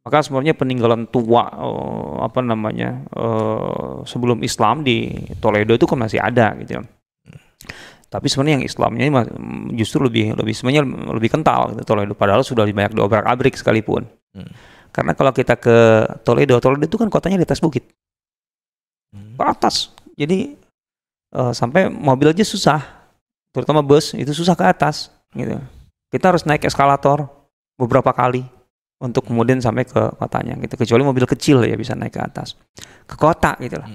[0.00, 6.16] Maka sebenarnya peninggalan tua uh, apa namanya uh, sebelum Islam di Toledo itu kan masih
[6.16, 6.80] ada gitu.
[8.10, 9.06] Tapi sebenarnya yang Islamnya
[9.76, 10.82] justru lebih lebih sebenarnya
[11.14, 14.08] lebih kental gitu, Toledo padahal sudah banyak diobrak-abrik sekalipun.
[14.34, 14.50] Hmm.
[14.90, 17.86] Karena kalau kita ke Toledo, Toledo itu kan kotanya di atas bukit.
[19.14, 19.38] Hmm.
[19.38, 19.94] Ke atas.
[20.18, 20.58] Jadi
[21.36, 22.82] uh, sampai mobil aja susah.
[23.54, 25.60] Terutama bus itu susah ke atas gitu
[26.10, 27.30] kita harus naik eskalator
[27.78, 28.44] beberapa kali
[29.00, 32.58] untuk kemudian sampai ke kotanya gitu kecuali mobil kecil ya bisa naik ke atas
[33.08, 33.88] ke kota gitu lah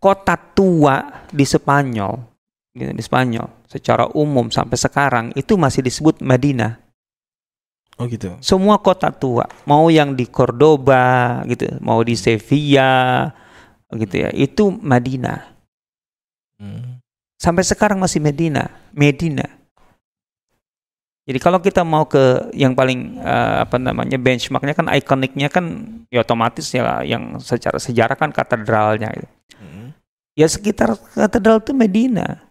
[0.00, 2.14] kota tua di Spanyol
[2.72, 6.86] gitu di Spanyol secara umum sampai sekarang itu masih disebut Madinah
[7.96, 8.36] Oh gitu.
[8.44, 13.24] Semua kota tua, mau yang di Cordoba gitu, mau di Sevilla
[13.88, 15.40] gitu ya, itu Madinah.
[16.60, 17.00] Hmm.
[17.40, 19.48] Sampai sekarang masih Medina, Medina.
[21.26, 25.66] Jadi kalau kita mau ke yang paling uh, apa namanya benchmarknya kan ikoniknya kan
[26.06, 29.26] ya otomatis ya yang secara sejarah kan katedralnya itu.
[29.58, 29.90] Hmm.
[30.38, 32.46] Ya sekitar katedral itu Medina.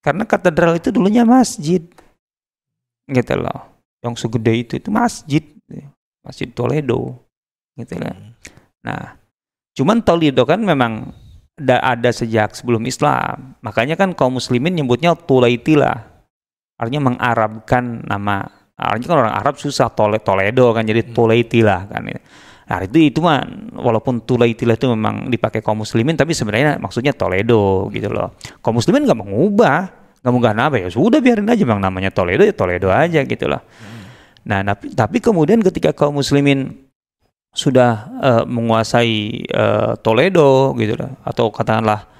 [0.00, 1.84] Karena katedral itu dulunya masjid.
[3.04, 3.84] Gitu loh.
[4.00, 5.44] Yang segede itu itu masjid.
[6.24, 7.20] Masjid Toledo.
[7.76, 8.16] Gitu lah.
[8.16, 8.32] Hmm.
[8.80, 9.20] Nah,
[9.76, 11.12] cuman Toledo kan memang
[11.60, 13.52] ada, ada sejak sebelum Islam.
[13.60, 16.13] Makanya kan kaum muslimin nyebutnya Tulaitila
[16.74, 18.42] artinya mengarabkan nama
[18.74, 21.14] artinya kan orang Arab susah tole Toledo kan jadi hmm.
[21.14, 22.02] Tulaiti lah kan
[22.64, 23.44] nah itu itu mah
[23.76, 28.34] walaupun Tulaiti itu memang dipakai kaum muslimin tapi sebenarnya maksudnya Toledo gitu loh
[28.64, 29.78] kaum muslimin nggak mengubah
[30.24, 33.60] nggak mengubah nama ya sudah biarin aja bang namanya Toledo ya Toledo aja gitu loh
[33.62, 34.02] hmm.
[34.48, 36.84] nah tapi tapi kemudian ketika kaum muslimin
[37.54, 42.10] sudah uh, menguasai uh, Toledo gitu loh atau katakanlah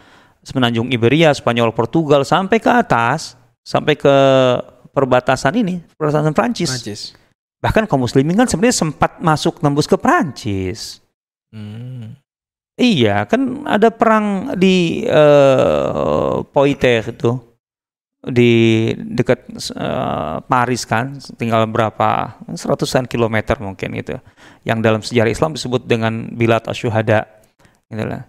[0.45, 3.35] semenanjung Iberia Spanyol Portugal sampai ke atas
[3.65, 4.17] sampai ke
[4.93, 6.71] perbatasan ini, perbatasan Prancis.
[6.71, 7.01] Prancis.
[7.65, 11.01] Bahkan kaum muslimin kan sebenarnya sempat masuk tembus ke Prancis.
[11.49, 12.21] Hmm.
[12.77, 17.39] Iya, kan ada perang di uh, Poitiers itu
[18.25, 19.47] di dekat
[19.79, 24.19] uh, Paris kan, tinggal berapa seratusan kilometer mungkin gitu.
[24.67, 27.31] Yang dalam sejarah Islam disebut dengan Bilat Asyuhada.
[27.87, 28.27] Gitu lah.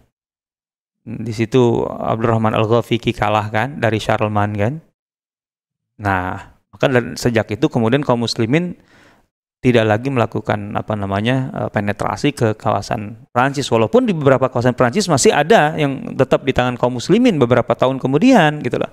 [1.05, 4.73] Di situ Abdurrahman Al-Ghafiqi kalah kan dari Charlemagne kan.
[5.95, 8.75] Nah, Maka dari, sejak itu kemudian kaum muslimin
[9.63, 15.07] tidak lagi melakukan apa namanya eh, penetrasi ke kawasan Prancis walaupun di beberapa kawasan Prancis
[15.07, 18.91] masih ada yang tetap di tangan kaum muslimin beberapa tahun kemudian gitu loh.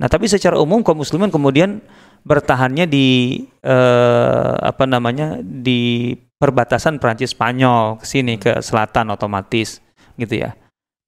[0.00, 1.84] Nah, tapi secara umum kaum muslimin kemudian
[2.24, 9.84] bertahannya di eh, apa namanya di perbatasan Prancis Spanyol ke sini ke selatan otomatis
[10.16, 10.56] gitu ya.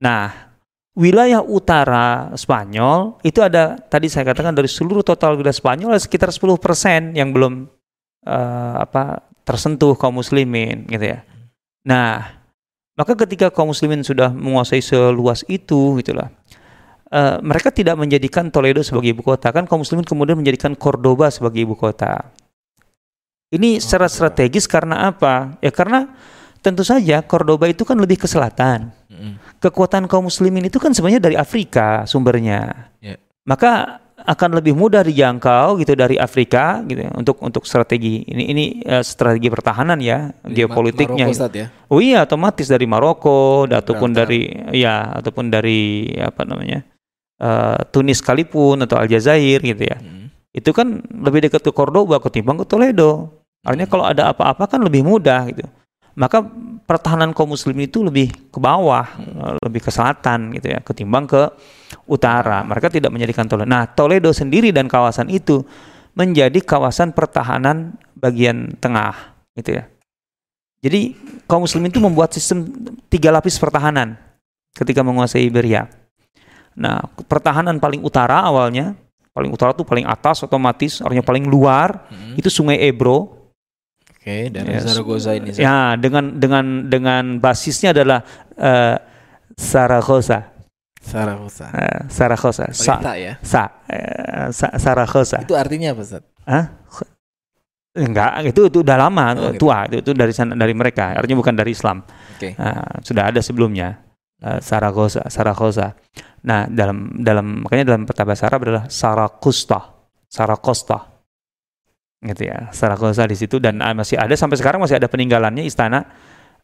[0.04, 0.51] Nah,
[0.92, 6.28] wilayah utara Spanyol itu ada tadi saya katakan dari seluruh total wilayah Spanyol ada sekitar
[6.28, 7.68] 10% yang belum
[8.28, 11.24] uh, apa tersentuh kaum muslimin gitu ya.
[11.82, 12.42] Nah,
[12.94, 16.30] maka ketika kaum muslimin sudah menguasai seluas itu gitulah.
[17.12, 21.60] Uh, mereka tidak menjadikan Toledo sebagai ibu kota kan kaum muslimin kemudian menjadikan Cordoba sebagai
[21.60, 22.32] ibu kota.
[23.52, 25.60] Ini oh, secara strategis karena apa?
[25.60, 26.08] Ya karena
[26.62, 28.94] tentu saja Cordoba itu kan lebih ke selatan.
[29.62, 32.90] Kekuatan kaum muslimin itu kan sebenarnya dari Afrika sumbernya.
[32.98, 33.22] Yeah.
[33.46, 38.64] Maka akan lebih mudah dijangkau gitu dari Afrika gitu ya, untuk untuk strategi ini ini
[38.86, 41.26] uh, strategi pertahanan ya dari geopolitiknya.
[41.26, 41.66] Maroko, ya?
[41.90, 46.86] Oh iya otomatis dari Maroko ataupun dari ya ataupun dari apa namanya
[47.42, 49.98] uh, Tunis sekalipun atau Aljazair gitu ya.
[49.98, 50.30] Hmm.
[50.54, 53.42] Itu kan lebih dekat ke Cordoba ketimbang ke Toledo.
[53.66, 53.94] Artinya hmm.
[53.94, 55.66] kalau ada apa-apa kan lebih mudah gitu.
[56.12, 56.44] Maka
[56.84, 59.16] pertahanan kaum muslim itu lebih ke bawah,
[59.64, 61.48] lebih ke selatan gitu ya ketimbang ke
[62.04, 62.60] utara.
[62.68, 63.68] Mereka tidak menjadikan Toledo.
[63.68, 65.64] Nah, Toledo sendiri dan kawasan itu
[66.12, 69.88] menjadi kawasan pertahanan bagian tengah, gitu ya.
[70.84, 71.16] Jadi
[71.48, 72.68] kaum muslim itu membuat sistem
[73.08, 74.18] tiga lapis pertahanan
[74.76, 75.88] ketika menguasai Iberia.
[76.76, 78.96] Nah, pertahanan paling utara awalnya,
[79.32, 82.36] paling utara itu paling atas otomatis, artinya paling luar, hmm.
[82.36, 83.41] itu Sungai Ebro.
[84.22, 85.50] Oke, okay, dari ya, Zaragoza ini.
[85.58, 88.22] Ya, dengan dengan dengan basisnya adalah
[88.54, 88.94] uh,
[89.58, 90.46] Zaragoza.
[91.02, 91.66] Saragosa.
[91.74, 92.64] Uh, Saragosa.
[92.70, 93.34] Sa, ya?
[93.42, 95.42] Sa, uh, sa Saragosa.
[95.42, 96.22] Itu artinya apa, Ustaz?
[96.46, 96.70] Hah?
[97.98, 99.66] Enggak, itu itu udah lama, oh, gitu.
[99.66, 101.18] tua, itu, itu dari sana dari mereka.
[101.18, 102.06] Artinya bukan dari Islam.
[102.38, 102.54] Okay.
[102.54, 104.06] Uh, sudah ada sebelumnya.
[104.38, 105.98] Uh, Saragosa, Saragosa.
[106.46, 109.98] Nah, dalam dalam makanya dalam peta bahasa Arab adalah Sarakusta.
[110.30, 111.11] Sarakosta.
[112.22, 112.70] Gitu ya.
[112.70, 116.06] Saragosa di situ dan uh, masih ada sampai sekarang masih ada peninggalannya istana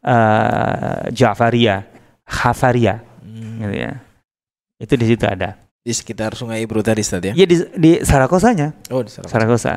[0.01, 1.83] uh, Jafaria,
[2.23, 3.03] Hafaria.
[3.19, 3.59] Hmm.
[3.67, 4.09] Gitu ya
[4.79, 5.59] itu di situ ada.
[5.83, 7.33] Di sekitar Sungai Ebro tadi Ustaz ya?
[7.35, 8.71] Iya di, di Sarakosanya.
[8.91, 9.31] Oh, di Sarakosa.
[9.31, 9.73] Saragosa.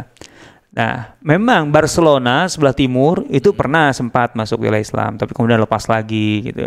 [0.73, 3.59] Nah, memang Barcelona sebelah timur itu hmm.
[3.59, 6.65] pernah sempat masuk wilayah Islam, tapi kemudian lepas lagi gitu.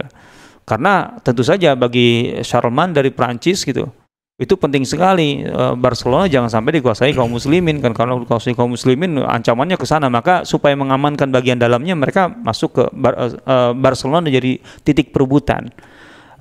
[0.66, 3.90] Karena tentu saja bagi Charlemagne dari Prancis gitu,
[4.36, 5.48] itu penting sekali.
[5.48, 7.96] Eh, Barcelona jangan sampai dikuasai kaum muslimin kan.
[7.96, 10.12] Kalau dikuasai kaum muslimin ancamannya ke sana.
[10.12, 15.72] Maka supaya mengamankan bagian dalamnya mereka masuk ke Bar uh, Barcelona jadi titik perebutan.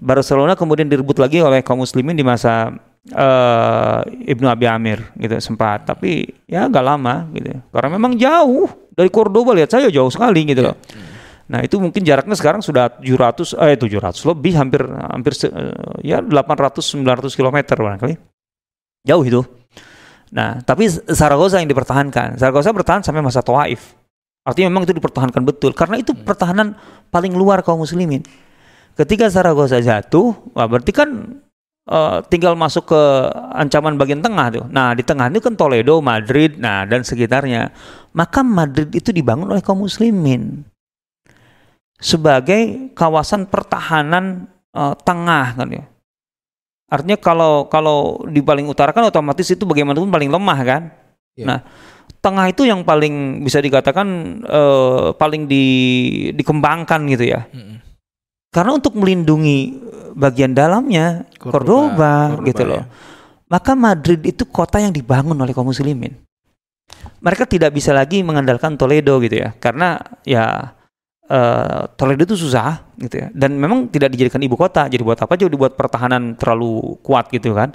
[0.03, 2.75] Barcelona kemudian direbut lagi oleh kaum muslimin di masa
[3.15, 5.87] uh, Ibnu Abi Amir gitu sempat.
[5.87, 7.63] Tapi ya agak lama gitu.
[7.71, 10.75] Karena memang jauh dari Cordoba lihat saya jauh sekali gitu loh.
[10.75, 11.04] Yeah.
[11.55, 16.83] Nah, itu mungkin jaraknya sekarang sudah 700 eh 700 lebih hampir hampir uh, ya 800
[16.83, 18.19] 900 km barangkali.
[19.07, 19.47] Jauh itu.
[20.35, 22.43] Nah, tapi Saragossa yang dipertahankan.
[22.43, 23.95] Saragossa bertahan sampai masa Taif.
[24.43, 26.27] Artinya memang itu dipertahankan betul karena itu hmm.
[26.27, 26.75] pertahanan
[27.14, 28.27] paling luar kaum muslimin.
[28.99, 31.38] Ketika Saragossa jatuh, wah berarti kan
[31.87, 33.03] uh, tinggal masuk ke
[33.55, 34.67] ancaman bagian tengah tuh.
[34.75, 37.71] Nah, di tengah itu kan Toledo, Madrid, nah dan sekitarnya.
[38.11, 40.74] Maka Madrid itu dibangun oleh kaum muslimin
[41.99, 45.85] sebagai kawasan pertahanan uh, tengah kan ya.
[46.91, 50.83] Artinya kalau kalau di paling utara kan otomatis itu bagaimanapun paling lemah kan.
[51.35, 51.47] Ya.
[51.47, 51.59] Nah,
[52.23, 54.07] tengah itu yang paling bisa dikatakan
[54.47, 55.67] uh, paling di,
[56.37, 57.49] dikembangkan gitu ya.
[57.51, 57.77] Mm -mm.
[58.55, 59.75] Karena untuk melindungi
[60.15, 62.79] bagian dalamnya Cordoba, Cordoba, Cordoba gitu loh.
[62.79, 62.85] Ya.
[63.51, 66.15] Maka Madrid itu kota yang dibangun oleh kaum muslimin.
[67.19, 69.53] Mereka tidak bisa lagi mengandalkan Toledo gitu ya.
[69.59, 70.71] Karena ya
[71.31, 73.29] uh, Toledo itu susah gitu ya.
[73.33, 74.89] Dan memang tidak dijadikan ibu kota.
[74.89, 77.73] Jadi buat apa aja dibuat pertahanan terlalu kuat gitu kan.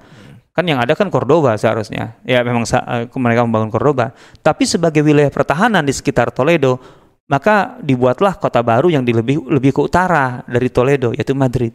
[0.53, 2.19] Kan yang ada kan Cordoba seharusnya.
[2.27, 4.11] Ya memang uh, mereka membangun Cordoba.
[4.43, 6.81] Tapi sebagai wilayah pertahanan di sekitar Toledo,
[7.29, 11.71] maka dibuatlah kota baru yang di lebih lebih ke utara dari Toledo yaitu Madrid.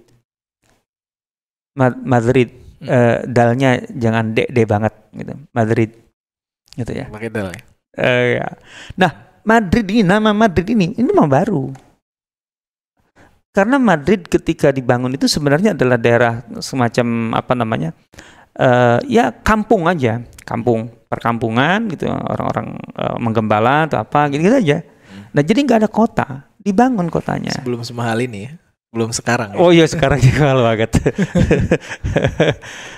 [1.75, 2.51] Ma Madrid
[2.83, 2.87] hmm.
[2.87, 5.35] uh, dalnya jangan d d banget gitu.
[5.55, 5.91] Madrid.
[6.75, 7.07] Gitu ya.
[7.07, 7.63] Pakai dal ya.
[7.95, 8.47] Uh, ya.
[8.99, 11.71] Nah, Madrid ini nama Madrid ini ini nama baru.
[13.55, 17.95] Karena Madrid ketika dibangun itu sebenarnya adalah daerah semacam apa namanya?
[18.55, 24.79] Uh, ya kampung aja, kampung, perkampungan gitu, orang-orang uh, menggembala atau apa gitu-gitu aja
[25.35, 26.27] Nah jadi nggak ada kota,
[26.63, 27.51] dibangun kotanya.
[27.59, 28.53] Sebelum semahal ini ya?
[28.95, 29.59] Belum sekarang ya?
[29.59, 30.91] Oh iya sekarang juga mahal banget.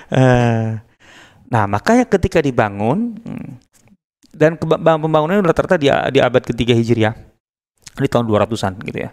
[0.07, 0.79] Eh,
[1.51, 3.66] nah makanya ketika dibangun, hmm,
[4.37, 7.17] Dan pembangunannya rata-rata di, di abad ketiga Hijriah.
[7.97, 9.09] Di tahun 200-an gitu ya.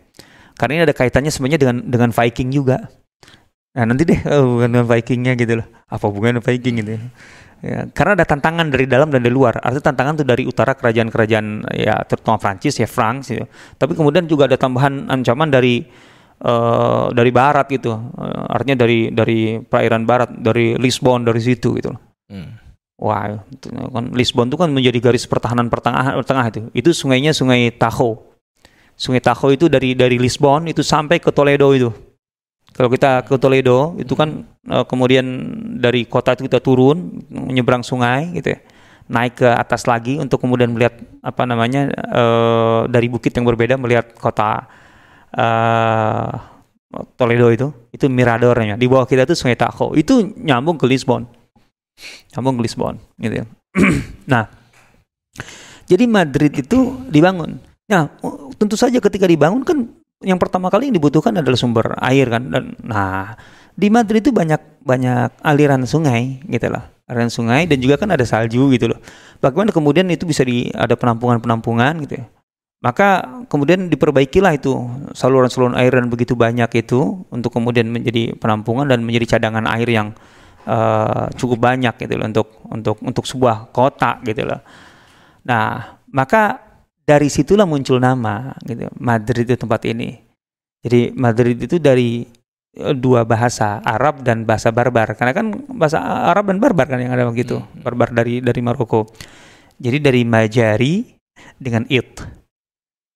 [0.55, 2.79] Karena ini ada kaitannya sebenarnya dengan dengan Viking juga.
[3.75, 5.67] Nah nanti deh oh, dengan Vikingnya gitu loh.
[5.91, 7.01] Apa hubungannya Viking gitu ya.
[7.65, 7.79] ya.
[7.91, 9.59] Karena ada tantangan dari dalam dan dari luar.
[9.59, 13.47] Artinya tantangan tuh dari utara kerajaan-kerajaan ya terutama Prancis ya France gitu.
[13.75, 15.83] Tapi kemudian juga ada tambahan ancaman dari
[16.47, 17.91] uh, dari barat gitu.
[18.15, 21.91] Uh, artinya dari dari perairan barat, dari Lisbon dari situ gitu.
[22.31, 22.64] Hmm.
[23.05, 23.37] Wah,
[23.69, 26.61] kan Lisbon itu kan menjadi garis pertahanan pertengahan pertengah itu.
[26.73, 28.17] Itu sungainya Sungai Tahoe.
[28.97, 31.93] Sungai Tahoe itu dari dari Lisbon itu sampai ke Toledo itu.
[32.73, 35.21] Kalau kita ke Toledo itu kan uh, kemudian
[35.77, 38.59] dari kota itu kita turun menyeberang sungai gitu ya.
[39.05, 44.17] Naik ke atas lagi untuk kemudian melihat apa namanya uh, dari bukit yang berbeda melihat
[44.17, 44.65] kota
[45.37, 46.33] uh,
[47.21, 47.69] Toledo itu.
[47.93, 48.81] Itu miradornya.
[48.81, 49.93] Di bawah kita itu Sungai Tahoe.
[49.93, 51.44] Itu nyambung ke Lisbon
[52.35, 53.47] Kampung Lisbon gitu ya.
[54.33, 54.51] nah,
[55.85, 57.61] jadi Madrid itu dibangun.
[57.85, 58.09] Nah,
[58.57, 59.79] tentu saja ketika dibangun kan
[60.25, 62.49] yang pertama kali yang dibutuhkan adalah sumber air kan.
[62.49, 63.37] Dan nah,
[63.77, 66.83] di Madrid itu banyak banyak aliran sungai gitu loh.
[67.05, 68.99] Aliran sungai dan juga kan ada salju gitu loh.
[69.45, 72.27] Bagaimana kemudian itu bisa di ada penampungan-penampungan gitu ya.
[72.85, 74.77] Maka kemudian diperbaikilah itu
[75.17, 80.13] saluran-saluran air dan begitu banyak itu untuk kemudian menjadi penampungan dan menjadi cadangan air yang
[80.67, 84.61] uh, cukup banyak gitu loh untuk untuk untuk sebuah kota gitu loh.
[85.45, 86.61] Nah, maka
[87.05, 88.89] dari situlah muncul nama gitu.
[88.97, 90.25] Madrid itu tempat ini.
[90.85, 92.29] Jadi Madrid itu dari
[92.77, 97.17] eh, dua bahasa Arab dan bahasa Barbar karena kan bahasa Arab dan Barbar kan yang
[97.17, 97.81] ada begitu hmm.
[97.81, 99.09] Barbar dari dari Maroko
[99.81, 101.17] jadi dari Majari
[101.57, 102.21] dengan it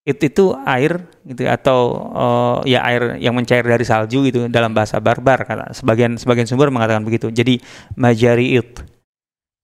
[0.08, 1.80] it itu air gitu atau
[2.16, 6.72] uh, ya air yang mencair dari salju gitu dalam bahasa barbar kata sebagian sebagian sumber
[6.72, 7.28] mengatakan begitu.
[7.28, 7.60] Jadi
[8.00, 8.80] majari it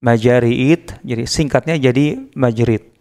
[0.05, 2.93] majari it jadi singkatnya jadi Madrid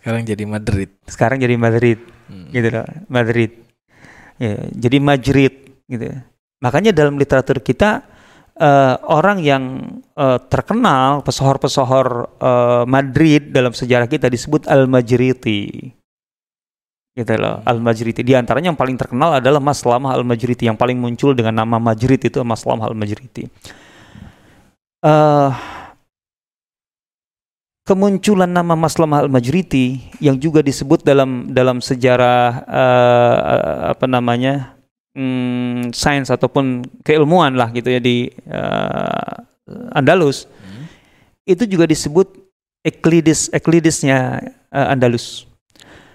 [0.00, 0.88] sekarang jadi Madrid.
[1.04, 2.00] Sekarang jadi Madrid
[2.32, 2.56] hmm.
[2.56, 3.52] gitu loh Madrid.
[4.40, 5.52] Ya jadi Madrid
[5.84, 6.08] gitu
[6.60, 8.04] makanya dalam literatur kita
[8.56, 9.64] uh, orang yang
[10.16, 12.08] uh, terkenal pesohor-pesohor
[12.40, 15.92] uh, Madrid dalam sejarah kita disebut al-Majriti
[17.20, 18.24] gitu loh Al-Majriti.
[18.24, 22.32] Di antaranya yang paling terkenal adalah Mas Lamah Al-Majriti yang paling muncul dengan nama Majrit
[22.32, 23.44] itu Mas Lamah Al-Majriti.
[25.00, 25.52] Uh,
[27.84, 33.36] kemunculan nama Mas Lamah Al-Majriti yang juga disebut dalam dalam sejarah uh,
[33.92, 34.78] apa namanya
[35.18, 39.42] hmm, sains ataupun keilmuan lah gitu ya di uh,
[39.90, 40.84] Andalus hmm.
[41.50, 42.30] itu juga disebut
[42.86, 44.38] Euclides Euclidesnya
[44.70, 45.49] uh, Andalus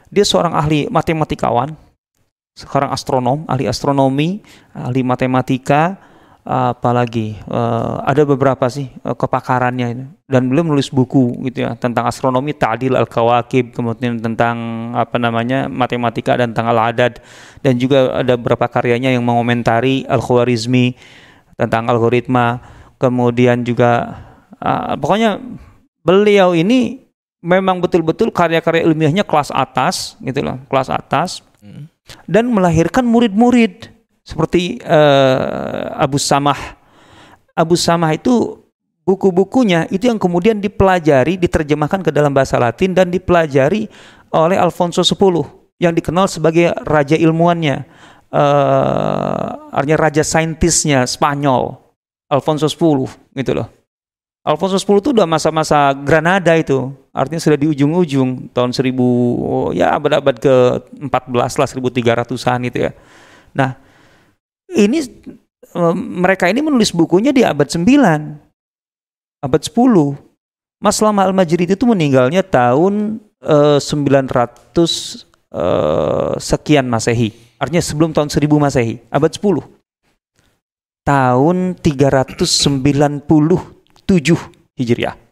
[0.09, 1.73] dia seorang ahli matematikawan,
[2.55, 4.39] sekarang astronom, ahli astronomi,
[4.71, 5.99] ahli matematika,
[6.45, 12.53] apalagi uh, ada beberapa sih uh, kepakarannya dan beliau menulis buku gitu ya tentang astronomi
[12.53, 14.55] ta'dil al-kawakib kemudian tentang
[14.93, 17.17] apa namanya matematika dan tentang al-adad.
[17.65, 20.93] Dan juga ada beberapa karyanya yang mengomentari al-khwarizmi
[21.57, 22.61] tentang algoritma.
[23.01, 24.21] Kemudian juga
[24.61, 25.41] uh, pokoknya
[26.05, 27.04] beliau ini
[27.45, 31.45] memang betul-betul karya-karya ilmiahnya kelas atas gitu loh, kelas atas.
[31.62, 31.86] Hmm.
[32.25, 33.93] Dan melahirkan murid-murid
[34.25, 36.58] seperti uh, Abu Samah.
[37.53, 38.65] Abu Samah itu
[39.05, 43.86] buku-bukunya itu yang kemudian dipelajari, diterjemahkan ke dalam bahasa Latin dan dipelajari
[44.34, 45.13] oleh Alfonso X
[45.77, 47.86] yang dikenal sebagai raja ilmuannya,
[48.34, 51.77] uh, artinya raja saintisnya Spanyol,
[52.27, 52.75] Alfonso X
[53.38, 53.69] gitu loh.
[54.41, 57.04] Alfonso X itu udah masa-masa Granada itu.
[57.15, 62.91] Artinya sudah di ujung-ujung tahun 1000 oh, ya abad-abad ke-14 lah 1300-an itu ya.
[63.56, 63.80] Nah,
[64.75, 64.99] ini
[66.12, 67.88] mereka ini menulis bukunya di abad 9.
[69.39, 70.19] Abad 10.
[70.84, 74.75] Mas Lama Al-Majrid itu meninggalnya tahun uh, 900
[75.56, 77.32] uh, sekian Masehi.
[77.56, 79.63] Artinya sebelum tahun 1000 Masehi, abad 10.
[81.08, 83.23] Tahun 390
[84.04, 84.36] 7
[84.75, 85.24] Hijriah.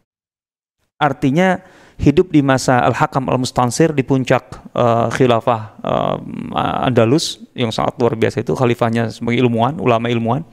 [1.00, 1.60] Artinya
[2.00, 8.42] hidup di masa Al-Hakam Al-Mustansir di puncak uh, khilafah uh, Andalus yang sangat luar biasa
[8.42, 10.44] itu khalifahnya sebagai ilmuwan, ulama ilmuwan.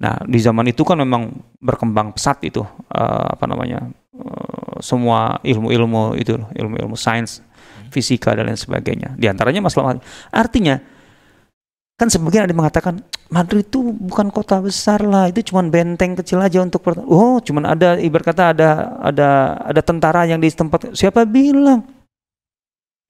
[0.00, 1.30] Nah, di zaman itu kan memang
[1.62, 3.86] berkembang pesat itu uh, apa namanya?
[4.14, 7.44] Uh, semua ilmu-ilmu itu, ilmu-ilmu sains,
[7.94, 9.14] fisika dan lain sebagainya.
[9.14, 10.00] Di antaranya masalah
[10.34, 10.82] artinya
[11.94, 12.94] kan sebagian ada yang mengatakan
[13.30, 17.94] Madrid itu bukan kota besar lah itu cuma benteng kecil aja untuk oh cuma ada
[18.02, 19.28] ibarat kata ada ada
[19.62, 21.86] ada tentara yang di tempat siapa bilang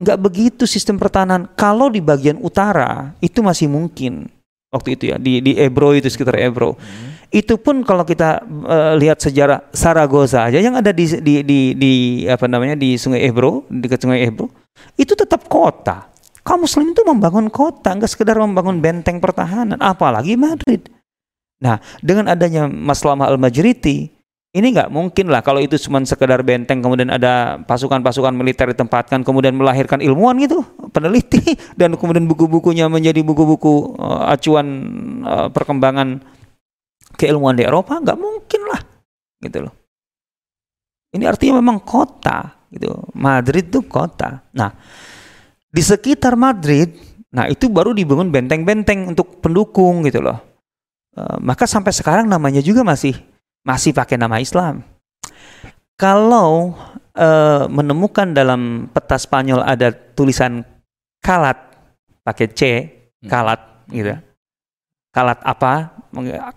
[0.05, 4.29] nggak begitu sistem pertahanan kalau di bagian utara itu masih mungkin
[4.69, 7.33] waktu itu ya di di Ebro itu sekitar Ebro hmm.
[7.33, 11.93] itu pun kalau kita uh, lihat sejarah Saragossa aja yang ada di di di, di
[12.29, 14.51] apa namanya di Sungai Ebro, dekat Sungai Ebro,
[14.99, 16.14] itu tetap kota.
[16.45, 20.93] Kaum muslim itu membangun kota, enggak sekedar membangun benteng pertahanan, apalagi Madrid.
[21.65, 24.13] Nah, dengan adanya Maslama Al-Majriti,
[24.55, 29.51] ini nggak mungkin lah kalau itu cuma sekedar benteng kemudian ada pasukan-pasukan militer ditempatkan kemudian
[29.51, 30.63] melahirkan ilmuwan gitu
[30.95, 31.43] peneliti
[31.81, 34.67] dan kemudian buku-bukunya menjadi buku-buku uh, acuan
[35.27, 36.23] uh, perkembangan
[37.19, 38.81] keilmuan di Eropa nggak mungkin lah
[39.43, 39.75] gitu loh.
[41.15, 42.91] Ini artinya memang kota gitu.
[43.15, 44.43] Madrid itu kota.
[44.55, 44.71] Nah
[45.75, 46.95] di sekitar Madrid
[47.35, 50.39] nah itu baru dibangun benteng-benteng untuk pendukung gitu loh
[51.19, 53.19] uh, maka sampai sekarang namanya juga masih
[53.65, 54.85] masih pakai nama Islam.
[55.97, 56.77] Kalau
[57.17, 60.63] uh, menemukan dalam peta Spanyol ada tulisan
[61.25, 61.57] kalat
[62.23, 62.61] pakai C,
[63.25, 63.27] hmm.
[63.27, 64.15] kalat gitu.
[65.15, 65.97] Kalat apa?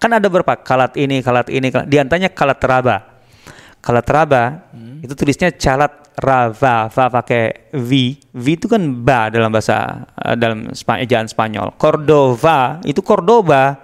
[0.02, 0.54] Kan ada berapa?
[0.62, 1.88] Kalat ini, kalat ini, kalat.
[1.88, 2.98] di antaranya kalat raba.
[3.80, 4.44] Kalat raba
[4.76, 5.06] hmm.
[5.06, 8.18] itu tulisnya calat rava, va pakai v.
[8.34, 11.78] V itu kan ba dalam bahasa uh, dalam ejaan Spanyol.
[11.78, 13.78] Cordova itu Cordoba.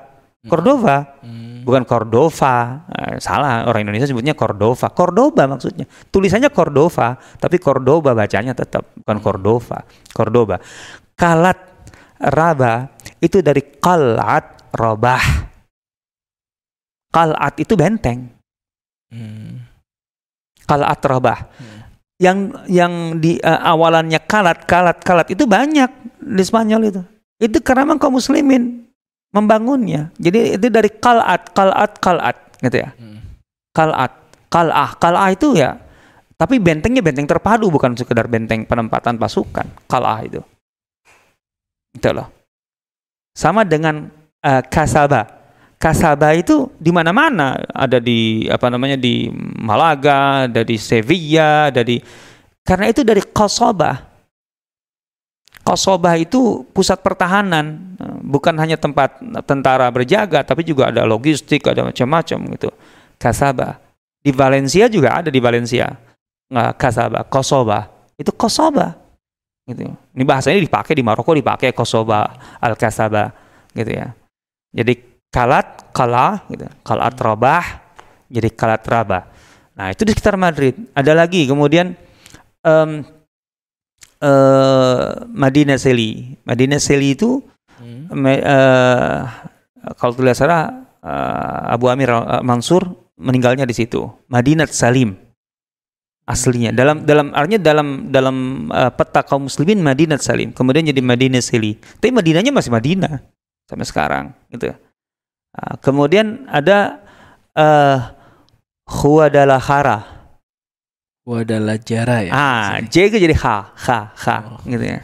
[0.44, 1.22] Cordova.
[1.24, 2.84] Hmm bukan Cordova.
[2.92, 4.92] Eh, salah, orang Indonesia sebutnya Cordova.
[4.92, 5.88] Cordoba maksudnya.
[5.88, 9.80] Tulisannya Cordova, tapi Cordoba bacanya tetap bukan Cordova.
[10.12, 10.60] Cordoba.
[11.16, 11.72] Kalat
[12.20, 12.92] Raba
[13.24, 15.24] itu dari Kalat Robah.
[17.10, 18.28] Kalat itu benteng.
[19.12, 19.64] Hmm.
[20.68, 21.40] Kalat Robah.
[21.58, 21.83] Hmm.
[22.24, 25.92] Yang yang di uh, awalannya kalat, kalat, kalat itu banyak
[26.24, 27.02] di Spanyol itu.
[27.36, 28.88] Itu karena memang kaum muslimin
[29.36, 30.08] membangunnya.
[30.16, 32.96] Jadi itu dari kalat, kalat, kalat gitu ya.
[32.96, 33.20] Hmm.
[33.76, 34.14] Kalat,
[34.48, 35.76] kalah, kalah itu ya.
[36.38, 39.68] Tapi bentengnya benteng terpadu bukan sekedar benteng penempatan pasukan.
[39.90, 40.40] Kalah itu.
[41.92, 42.30] Itu loh.
[43.34, 44.08] Sama dengan
[44.46, 45.33] uh, Kasaba.
[45.84, 49.28] Kasaba itu di mana-mana, ada di apa namanya di
[49.60, 52.00] Malaga, ada di Sevilla, ada di
[52.64, 54.14] karena itu dari Kosoba
[55.64, 59.16] Kosoba itu pusat pertahanan, bukan hanya tempat
[59.48, 62.70] tentara berjaga, tapi juga ada logistik, ada macam-macam gitu.
[63.16, 63.80] Kasaba.
[64.20, 65.88] Di Valencia juga ada di Valencia.
[66.52, 67.88] Nggak Kasaba, Kosoba.
[68.20, 68.92] Itu Kosoba.
[69.64, 69.88] Gitu.
[69.88, 72.28] Ini bahasanya dipakai di Maroko dipakai Kosoba,
[72.60, 73.32] Al Kasaba
[73.72, 74.12] gitu ya.
[74.76, 76.70] Jadi kalat, kala gitu.
[76.86, 77.66] Kalat rabah,
[78.30, 79.24] jadi kalat rabah.
[79.74, 80.78] Nah, itu di sekitar Madrid.
[80.94, 81.98] Ada lagi kemudian
[82.62, 83.02] um,
[84.22, 86.38] uh, Madinah Seli.
[86.46, 87.42] Madinah Seli itu
[87.82, 88.14] hmm.
[88.14, 89.22] uh,
[89.98, 92.86] kalau tidak salah uh, Abu Amir uh, Mansur
[93.18, 94.06] meninggalnya di situ.
[94.30, 95.24] Madinah Salim
[96.24, 98.36] aslinya dalam dalam artinya dalam dalam
[98.72, 103.20] uh, peta kaum muslimin Madinah Salim kemudian jadi Madinah Seli tapi Madinahnya masih Madinah
[103.68, 104.72] sampai sekarang gitu
[105.82, 107.02] kemudian ada
[107.54, 107.98] uh,
[108.84, 110.14] Khuwadalah Khara
[111.24, 112.32] Wadala jara ya.
[112.36, 114.60] Ah, J itu jadi ha, ha, ha, oh.
[114.68, 115.00] gitu ya.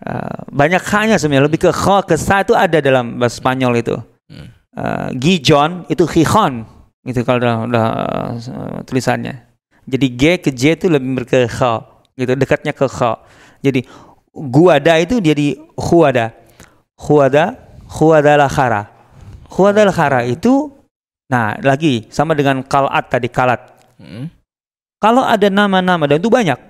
[0.00, 3.96] Uh, banyak h-nya sebenarnya lebih ke kha ke sa itu ada dalam bahasa Spanyol itu.
[4.28, 4.48] Hmm.
[4.76, 6.64] Uh, Gijon itu Gijon
[7.04, 7.86] gitu kalau udah, udah
[8.36, 9.40] uh, tulisannya.
[9.88, 11.88] Jadi G ke J itu lebih ke kha
[12.20, 13.24] gitu dekatnya ke kha.
[13.64, 13.88] Jadi
[14.36, 16.36] guada itu jadi huada.
[17.00, 17.56] Huada,
[17.96, 18.32] huada
[19.50, 20.70] Huada khara itu
[21.30, 23.60] nah lagi sama dengan kalat tadi kalat.
[23.98, 24.40] Hmm
[25.00, 26.60] kalau ada nama-nama dan itu banyak.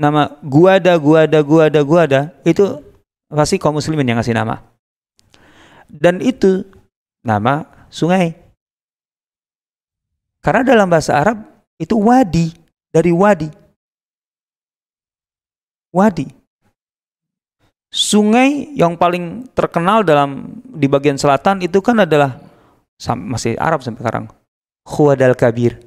[0.00, 2.80] Nama guada, guada, guada, guada itu
[3.28, 4.64] pasti kaum muslimin yang ngasih nama.
[5.84, 6.64] Dan itu
[7.20, 8.32] nama sungai.
[10.40, 11.44] Karena dalam bahasa Arab
[11.76, 12.56] itu wadi,
[12.88, 13.48] dari wadi.
[15.92, 16.28] Wadi.
[17.92, 22.36] Sungai yang paling terkenal dalam di bagian selatan itu kan adalah
[23.16, 24.24] masih Arab sampai sekarang.
[24.86, 25.86] Khuwadal Kabir.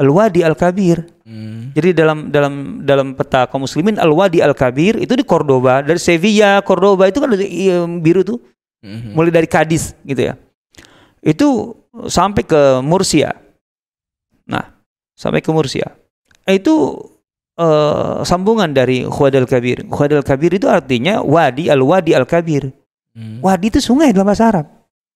[0.00, 1.04] Al-Wadi Al-Kabir.
[1.22, 1.70] Hmm.
[1.76, 7.06] Jadi dalam dalam dalam peta kaum muslimin Al-Wadi Al-Kabir itu di Cordoba, dari Sevilla, Cordoba
[7.06, 8.40] itu kan iya, biru tuh.
[8.82, 9.14] Hmm.
[9.14, 10.34] Mulai dari Cadiz gitu ya.
[11.22, 11.76] Itu
[12.08, 13.36] sampai ke Mursia.
[14.48, 14.74] Nah,
[15.14, 15.92] sampai ke Mursia.
[16.48, 16.98] Itu
[17.58, 19.88] uh, sambungan dari Khuwad Al-Kabir.
[19.88, 22.72] Khuwad Al-Kabir itu artinya wadi Al-Wadi Al-Kabir.
[23.12, 23.44] Hmm.
[23.44, 24.66] Wadi itu sungai dalam bahasa Arab.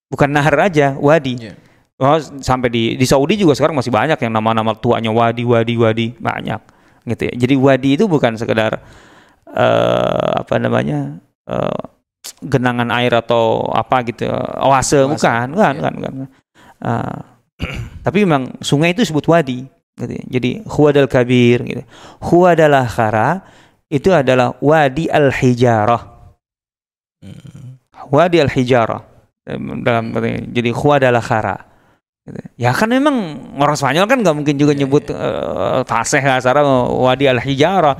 [0.07, 1.51] Bukan nahar aja, wadi.
[1.51, 1.57] Yeah.
[1.97, 6.07] Oh, sampai di di Saudi juga sekarang masih banyak yang nama-nama tuanya Wadi, Wadi, Wadi
[6.13, 6.61] banyak
[7.09, 7.33] gitu ya.
[7.33, 8.85] Jadi Wadi itu bukan sekedar
[9.49, 11.17] uh, apa namanya
[11.49, 11.89] uh,
[12.45, 14.29] genangan air atau apa gitu,
[14.61, 15.09] oase, oase.
[15.09, 15.81] bukan, bukan, ya.
[15.81, 16.13] bukan, bukan.
[16.85, 17.19] Uh,
[18.05, 19.65] tapi memang sungai itu disebut Wadi.
[19.97, 20.25] Gitu ya.
[20.29, 21.83] Jadi Huwadal Kabir, gitu.
[22.21, 23.41] Huwadalah Khara
[23.89, 26.03] itu adalah Wadi Al Hijarah.
[27.25, 27.81] Hmm.
[28.13, 29.17] Wadi Al Hijarah
[29.87, 30.11] dalam
[30.51, 31.57] jadi Khua adalah Khara.
[32.27, 32.39] Gitu.
[32.59, 35.15] Ya kan memang orang Spanyol kan nggak mungkin juga Ya, nyebut ya.
[35.15, 37.95] eh, Fasih Asara Wadi Al Hijara.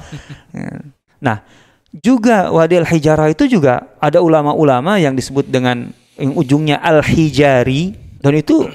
[1.27, 1.47] nah,
[1.95, 7.95] juga Wadi Al Hijara itu juga ada ulama-ulama yang disebut dengan yang ujungnya Al Hijari
[8.19, 8.67] dan itu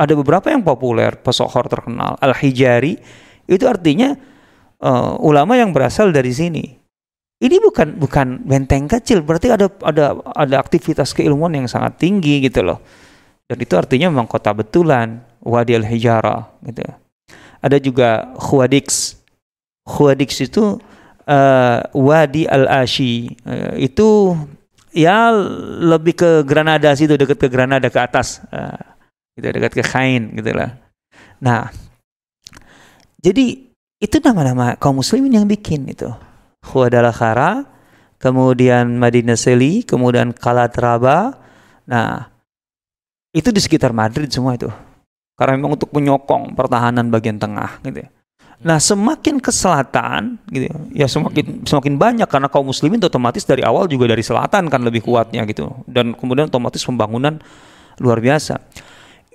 [0.00, 2.16] ada beberapa yang populer, pesohor terkenal.
[2.24, 2.96] Al Hijari
[3.44, 4.16] itu artinya
[4.80, 6.64] eh, ulama yang berasal dari sini.
[7.40, 12.64] Ini bukan bukan benteng kecil, berarti ada ada ada aktivitas keilmuan yang sangat tinggi gitu
[12.64, 12.80] loh.
[13.48, 16.84] Dan itu artinya memang kota betulan, Wadi al-Hijara gitu.
[17.60, 19.16] Ada juga Khuwadix.
[19.88, 20.80] Khuwadix itu
[21.24, 23.32] eh, Wadi al-Ashi.
[23.32, 24.36] Eh, itu
[24.92, 25.32] ya
[25.80, 28.44] lebih ke Granada situ, dekat ke Granada ke atas.
[28.52, 28.80] Eh,
[29.36, 30.76] gitu dekat ke Khain gitu lah.
[31.40, 31.70] Nah,
[33.20, 33.70] jadi
[34.00, 36.08] itu nama-nama kaum muslimin yang bikin itu.
[36.60, 37.64] Khuadala Khara,
[38.16, 41.36] kemudian Madinah Seli, kemudian Kalatraba.
[41.84, 42.28] Nah,
[43.32, 44.68] itu di sekitar Madrid semua itu.
[45.36, 48.04] Karena memang untuk menyokong pertahanan bagian tengah gitu.
[48.04, 48.08] ya.
[48.60, 53.64] Nah, semakin ke selatan gitu ya, ya semakin semakin banyak karena kaum muslimin otomatis dari
[53.64, 55.72] awal juga dari selatan kan lebih kuatnya gitu.
[55.88, 57.40] Dan kemudian otomatis pembangunan
[57.96, 58.60] luar biasa.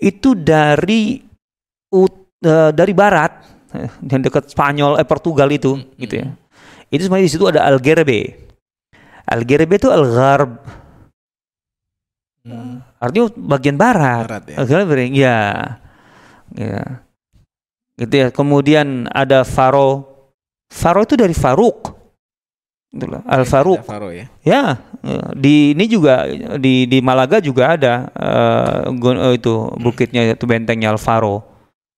[0.06, 1.18] Itu dari
[1.90, 3.42] ut- eh, dari barat
[4.14, 6.30] yang dekat Spanyol eh Portugal itu gitu ya.
[6.94, 8.38] Itu sebenarnya di situ ada Algerbe.
[9.26, 10.62] Algerbe itu Algarb
[12.46, 12.78] Hmm.
[13.02, 14.30] artinya bagian barat.
[14.30, 14.56] Barat ya.
[14.62, 15.40] Algarve, ya.
[16.54, 17.02] Ya.
[17.98, 18.28] Gitu ya.
[18.30, 20.06] Kemudian ada Faro.
[20.70, 21.95] Faro itu dari Faruk.
[22.96, 23.44] Loh, Al.
[23.44, 23.76] Faro
[24.08, 24.32] ya.
[24.48, 24.80] Ya,
[25.36, 26.24] di ini juga
[26.56, 28.08] di di Malaga juga ada
[28.96, 29.52] gun- eh, itu
[29.84, 31.44] bukitnya itu bentengnya Al Faro.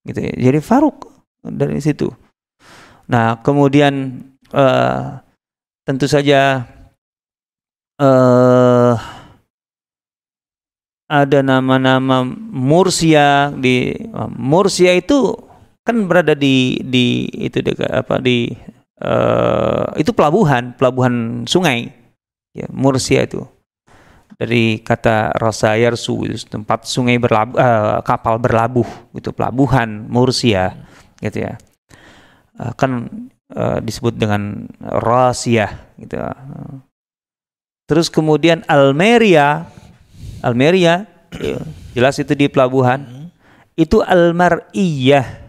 [0.01, 0.33] Gitu ya.
[0.49, 1.13] Jadi Faruk
[1.45, 2.09] dari situ.
[3.05, 5.01] Nah, kemudian eh,
[5.85, 6.65] tentu saja
[8.01, 8.95] eh
[11.07, 13.95] ada nama-nama Mursia di
[14.35, 15.39] Mursia itu
[15.87, 18.51] kan berada di di itu dekat apa di
[19.01, 21.93] eh, itu pelabuhan pelabuhan sungai.
[22.57, 23.45] Ya Mursia itu.
[24.37, 28.87] Dari kata Rasa Yarsu itu tempat sungai berlabuh eh, kapal berlabuh.
[29.13, 30.77] Itu pelabuhan Mursia
[31.21, 31.53] gitu ya.
[32.57, 33.09] Eh, kan
[33.53, 36.17] eh, disebut dengan Rasia gitu.
[37.87, 39.69] Terus kemudian Almeria.
[40.45, 41.57] Almeria ya,
[41.97, 43.01] jelas itu di pelabuhan.
[43.01, 43.15] Hmm.
[43.77, 45.46] itu Almariyah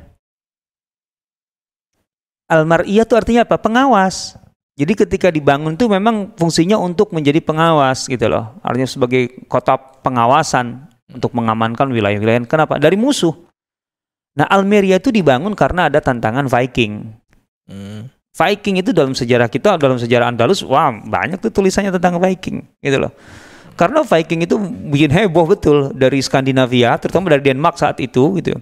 [2.49, 3.61] Almariyah itu artinya apa?
[3.61, 4.40] Pengawas.
[4.78, 8.57] Jadi ketika dibangun itu memang fungsinya untuk menjadi pengawas gitu loh.
[8.64, 12.46] Artinya sebagai kota pengawasan untuk mengamankan wilayah-wilayah.
[12.49, 12.80] Kenapa?
[12.80, 13.34] Dari musuh.
[14.38, 17.11] Nah Almeria itu dibangun karena ada tantangan Viking.
[17.66, 18.07] Hmm.
[18.38, 23.03] Viking itu dalam sejarah kita, dalam sejarah Andalus, wah banyak tuh tulisannya tentang Viking, gitu
[23.03, 23.11] loh.
[23.74, 24.55] Karena Viking itu
[24.94, 28.55] bikin heboh betul dari Skandinavia, terutama dari Denmark saat itu, gitu.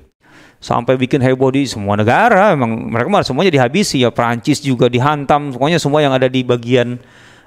[0.56, 4.10] Sampai bikin heboh di semua negara, emang mereka mah semuanya dihabisi ya.
[4.10, 6.96] Perancis juga dihantam, pokoknya semua yang ada di bagian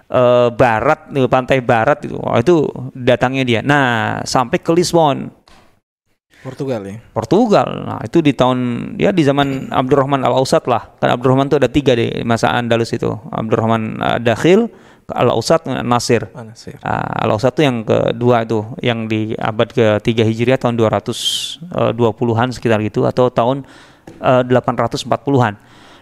[0.07, 3.59] eh, barat, pantai barat itu, wah, itu datangnya dia.
[3.65, 5.39] Nah, sampai ke Lisbon.
[6.39, 6.95] Portugal ya.
[7.11, 7.67] Portugal.
[7.83, 8.59] Nah, itu di tahun
[8.95, 10.87] ya di zaman Abdurrahman Al-Ausat lah.
[10.95, 13.11] Kan Abdurrahman itu ada tiga di masa Andalus itu.
[13.11, 14.71] Abdurrahman uh, Dakhil,
[15.13, 16.29] Al-Ausat, Nasir.
[16.31, 16.73] Mana sih?
[16.79, 23.05] Uh, Al-Ausat itu yang kedua itu, yang di abad ke-3 Hijriah tahun 220-an sekitar gitu
[23.05, 23.65] atau tahun
[24.21, 25.53] uh, 840-an.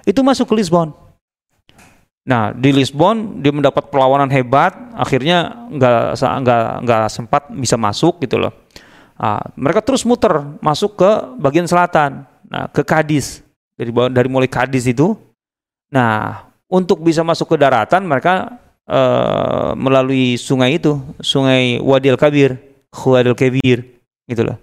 [0.08, 1.08] Itu masuk ke Lisbon.
[2.28, 8.36] Nah, di Lisbon dia mendapat perlawanan hebat, akhirnya nggak nggak nggak sempat bisa masuk gitu
[8.36, 8.52] loh.
[9.16, 13.42] Ah, mereka terus muter masuk ke bagian selatan, nah ke Kadis
[13.80, 15.16] dari dari mulai Kadis itu.
[15.88, 22.58] Nah, untuk bisa masuk ke daratan mereka eh, melalui sungai itu, sungai Wadil Kabir,
[22.92, 23.84] Wadil Kabir,
[24.26, 24.58] gitu loh.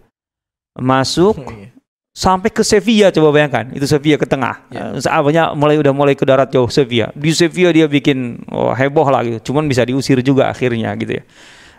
[0.74, 1.70] Masuk Oh, iya.
[2.10, 4.90] sampai ke Sevilla coba bayangkan itu Sevilla ke tengah Ya.
[4.94, 9.06] Eh, sahabatnya mulai udah mulai ke darat jauh Sevilla di Sevilla dia bikin oh, heboh
[9.06, 11.22] lah gitu cuman bisa diusir juga akhirnya gitu ya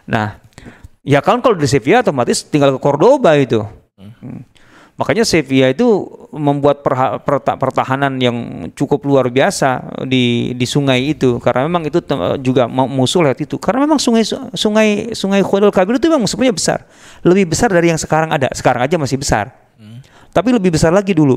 [0.07, 0.39] nah
[1.03, 3.63] ya kan kalau di Sevilla otomatis tinggal ke Cordoba itu
[3.95, 4.43] Hmm.
[4.95, 8.35] Makanya Sevilla itu membuat perha- perta- pertahanan yang
[8.71, 11.99] cukup luar biasa di di sungai itu karena memang itu
[12.39, 14.23] juga mu- musuh lewat itu karena memang sungai
[14.55, 16.79] sungai sungai Khodol Kabir itu memang sebenarnya besar
[17.27, 19.99] lebih besar dari yang sekarang ada sekarang aja masih besar Hmm.
[20.31, 21.35] tapi lebih besar lagi dulu.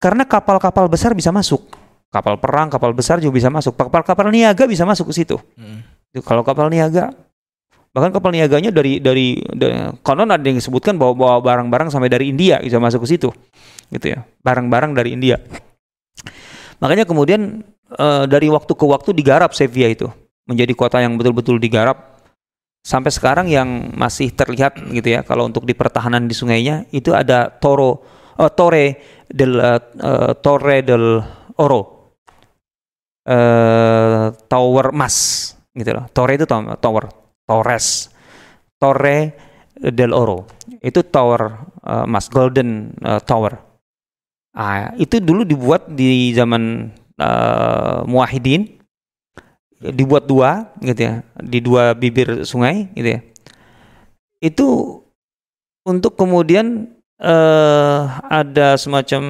[0.00, 1.62] Karena kapal-kapal besar bisa masuk.
[2.10, 3.76] Kapal perang, kapal besar juga bisa masuk.
[3.78, 5.36] Kapal-kapal niaga bisa masuk ke situ.
[5.54, 5.84] Hmm.
[6.10, 7.14] Itu Kalau kapal niaga,
[7.92, 12.32] bahkan kapal niaganya dari dari, dari konon ada yang disebutkan bawa bawa barang-barang sampai dari
[12.32, 13.28] India bisa masuk ke situ,
[13.92, 14.24] gitu ya.
[14.40, 15.36] Barang-barang dari India.
[16.80, 17.62] Makanya kemudian
[17.94, 20.08] eh, dari waktu ke waktu digarap Sevilla itu.
[20.48, 22.18] Menjadi kota yang betul-betul digarap.
[22.82, 27.46] Sampai sekarang yang masih terlihat gitu ya kalau untuk di pertahanan di sungainya itu ada
[27.46, 28.02] Toro
[28.34, 28.98] uh, Torre
[29.30, 31.22] del uh, Torre del
[31.62, 32.10] Oro.
[33.22, 36.10] Uh, Tower Mas gitu loh.
[36.10, 38.12] Torre itu tower Torres
[38.82, 39.38] Torre
[39.78, 40.50] del Oro.
[40.82, 43.58] Itu tower uh, Mas Golden uh, Tower.
[44.52, 46.90] Ah itu dulu dibuat di zaman
[47.22, 48.82] uh, Muahidin
[49.82, 53.20] dibuat dua gitu ya di dua bibir sungai gitu ya.
[54.42, 54.66] Itu
[55.86, 56.90] untuk kemudian
[57.22, 59.22] uh, ada semacam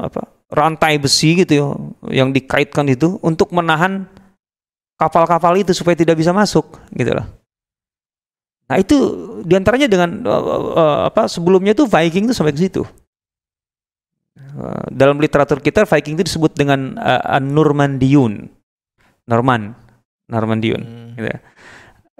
[0.00, 1.66] apa rantai besi gitu ya
[2.12, 4.08] yang dikaitkan itu untuk menahan
[5.00, 7.43] kapal-kapal itu supaya tidak bisa masuk gitu loh
[8.64, 8.96] nah itu
[9.44, 10.42] di antaranya dengan uh,
[10.72, 12.82] uh, apa sebelumnya itu Viking itu sampai ke situ
[14.56, 18.48] uh, dalam literatur kita Viking itu disebut dengan uh, Normandiun
[19.28, 19.84] Norman
[20.28, 21.16] Normandion hmm.
[21.20, 21.38] gitu ya.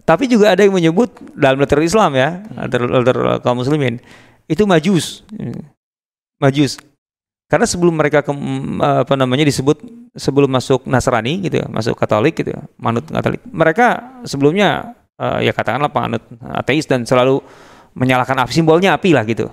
[0.05, 3.41] Tapi juga ada yang menyebut dalam literatur Islam ya, hmm.
[3.41, 4.03] kaum muslimin
[4.45, 5.25] itu majus.
[6.37, 6.77] Majus.
[7.49, 8.33] Karena sebelum mereka ke,
[8.83, 9.81] apa namanya disebut
[10.13, 13.41] sebelum masuk Nasrani gitu ya, masuk Katolik gitu ya, manut Katolik.
[13.49, 13.87] Mereka
[14.29, 16.23] sebelumnya uh, ya katakanlah penganut
[16.55, 17.43] ateis dan selalu
[17.95, 19.51] menyalakan api simbolnya api lah gitu.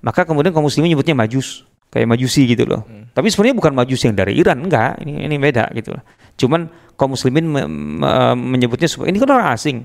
[0.00, 2.86] Maka kemudian kaum muslimin nyebutnya majus, kayak majusi gitu loh.
[2.88, 3.12] Hmm.
[3.12, 5.02] Tapi sebenarnya bukan majus yang dari Iran, enggak.
[5.02, 6.02] Ini ini beda gitu loh.
[6.38, 9.84] Cuman kaum muslimin me, me, menyebutnya ini kan orang asing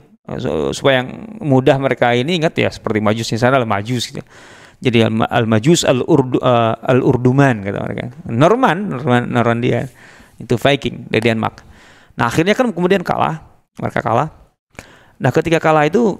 [0.74, 4.24] supaya yang mudah mereka ini ingat ya seperti majus di sana majus gitu.
[4.82, 8.04] Jadi al majus al urdu uh, al urduman kata mereka.
[8.28, 9.88] Norman, Norman Normandia
[10.36, 11.64] itu Viking dari Denmark.
[12.20, 13.40] Nah akhirnya kan kemudian kalah,
[13.80, 14.45] mereka kalah.
[15.20, 16.18] Nah ketika kalah itu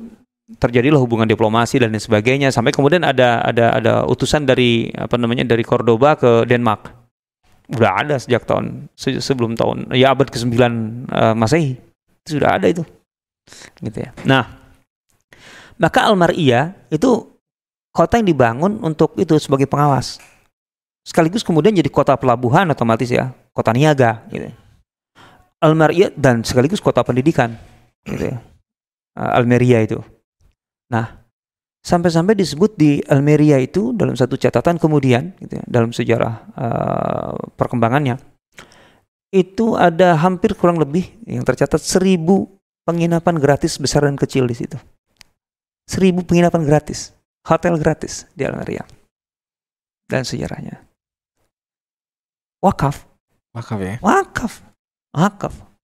[0.62, 5.42] terjadilah hubungan diplomasi dan lain sebagainya sampai kemudian ada ada ada utusan dari apa namanya
[5.42, 7.06] dari Cordoba ke Denmark
[7.66, 11.82] udah ada sejak tahun se sebelum tahun ya abad ke-9 uh, Masehi.
[12.26, 12.82] Sudah ada itu.
[13.82, 14.10] Gitu ya.
[14.26, 14.50] Nah,
[15.78, 17.38] maka Almaria itu
[17.94, 20.18] kota yang dibangun untuk itu sebagai pengawas.
[21.06, 24.50] Sekaligus kemudian jadi kota pelabuhan otomatis ya, kota niaga gitu.
[25.62, 27.54] Almaria dan sekaligus kota pendidikan
[28.10, 28.38] gitu ya.
[29.16, 30.04] Uh, Almeria itu.
[30.92, 31.24] Nah,
[31.80, 38.20] sampai-sampai disebut di Almeria itu dalam satu catatan kemudian gitu ya, dalam sejarah uh, perkembangannya
[39.32, 44.76] itu ada hampir kurang lebih yang tercatat seribu penginapan gratis besar dan kecil di situ.
[45.88, 47.16] Seribu penginapan gratis
[47.48, 48.84] hotel gratis di Almeria
[50.12, 50.84] dan sejarahnya.
[52.60, 53.08] Wakaf.
[53.56, 53.96] Wakaf ya?
[54.04, 54.66] Wakaf.
[55.16, 55.75] Wakaf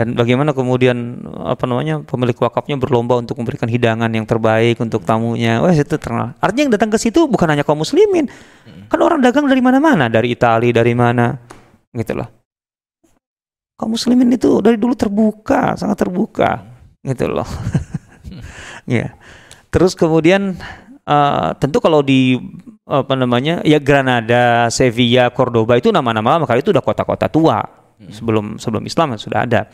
[0.00, 5.60] dan bagaimana kemudian apa namanya pemilik wakafnya berlomba untuk memberikan hidangan yang terbaik untuk tamunya.
[5.60, 6.32] Wah itu terkenal.
[6.40, 8.24] Artinya yang datang ke situ bukan hanya kaum muslimin.
[8.88, 10.08] Kan orang dagang dari mana-mana.
[10.08, 11.36] Dari Italia dari mana.
[11.92, 12.32] Gitu loh.
[13.76, 16.64] Kaum muslimin itu dari dulu terbuka sangat terbuka.
[17.04, 17.44] Gitu loh.
[18.88, 19.14] Ya
[19.70, 20.58] terus kemudian
[21.06, 22.40] uh, tentu kalau di
[22.88, 27.62] apa namanya ya Granada, Sevilla, Cordoba itu nama-nama maka itu udah kota-kota tua
[28.00, 28.08] Hmm.
[28.08, 29.68] sebelum sebelum Islam sudah ada.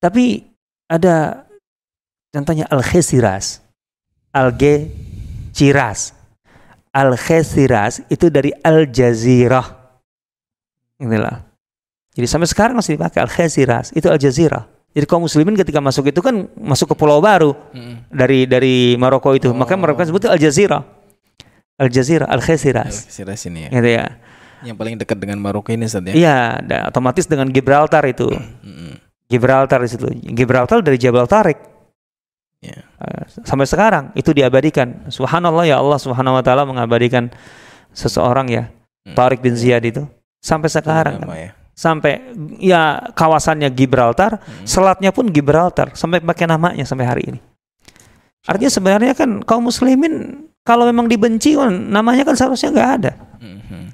[0.00, 0.40] Tapi
[0.88, 1.44] ada
[2.32, 3.60] contohnya Al-Khesiras,
[4.32, 6.16] Al-Ciras.
[6.88, 9.68] Al-Khesiras itu dari Al-Jazirah.
[11.04, 11.44] Inilah.
[12.16, 14.64] Jadi sampai sekarang masih dipakai Al-Khesiras, itu Al-Jazirah.
[14.96, 18.08] Jadi kaum muslimin ketika masuk itu kan masuk ke pulau baru hmm.
[18.08, 19.52] dari dari Maroko itu.
[19.52, 19.54] Oh.
[19.54, 20.80] Maka mereka sebut Al-Jazirah.
[21.78, 23.04] Al-Jazirah, Al-Khesiras.
[23.04, 23.70] Al-Khesiras ini ya.
[23.70, 24.06] Gitu ya.
[24.66, 26.14] Yang paling dekat dengan Maroko ini saat ya?
[26.14, 26.38] Iya,
[26.90, 28.30] otomatis dengan Gibraltar itu.
[29.28, 30.08] Gibraltar di situ.
[30.32, 31.60] Gibraltar dari Jabal Tarik.
[32.58, 32.82] Ya.
[33.46, 35.06] Sampai sekarang itu diabadikan.
[35.12, 37.30] Subhanallah ya Allah Subhanahu wa taala mengabadikan
[37.94, 38.64] seseorang ya.
[39.06, 39.14] Hmm.
[39.14, 40.02] Tarik bin Ziyad itu
[40.42, 41.22] sampai sekarang.
[41.22, 41.28] Kan.
[41.36, 41.52] Ya.
[41.78, 42.18] Sampai
[42.58, 44.66] ya kawasannya Gibraltar, hmm.
[44.66, 47.40] selatnya pun Gibraltar sampai pakai namanya sampai hari ini.
[48.48, 53.12] Artinya sebenarnya kan kaum muslimin kalau memang dibenci namanya kan seharusnya nggak ada.
[53.38, 53.92] Hmm.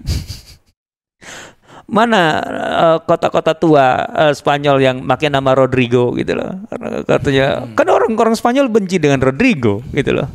[1.85, 6.65] Mana eh, kota-kota uh, tua uh, Spanyol yang pakai nama Rodrigo gitu loh.
[7.05, 7.77] Katanya hmm.
[7.77, 10.29] kan orang-orang Spanyol benci dengan Rodrigo gitu loh.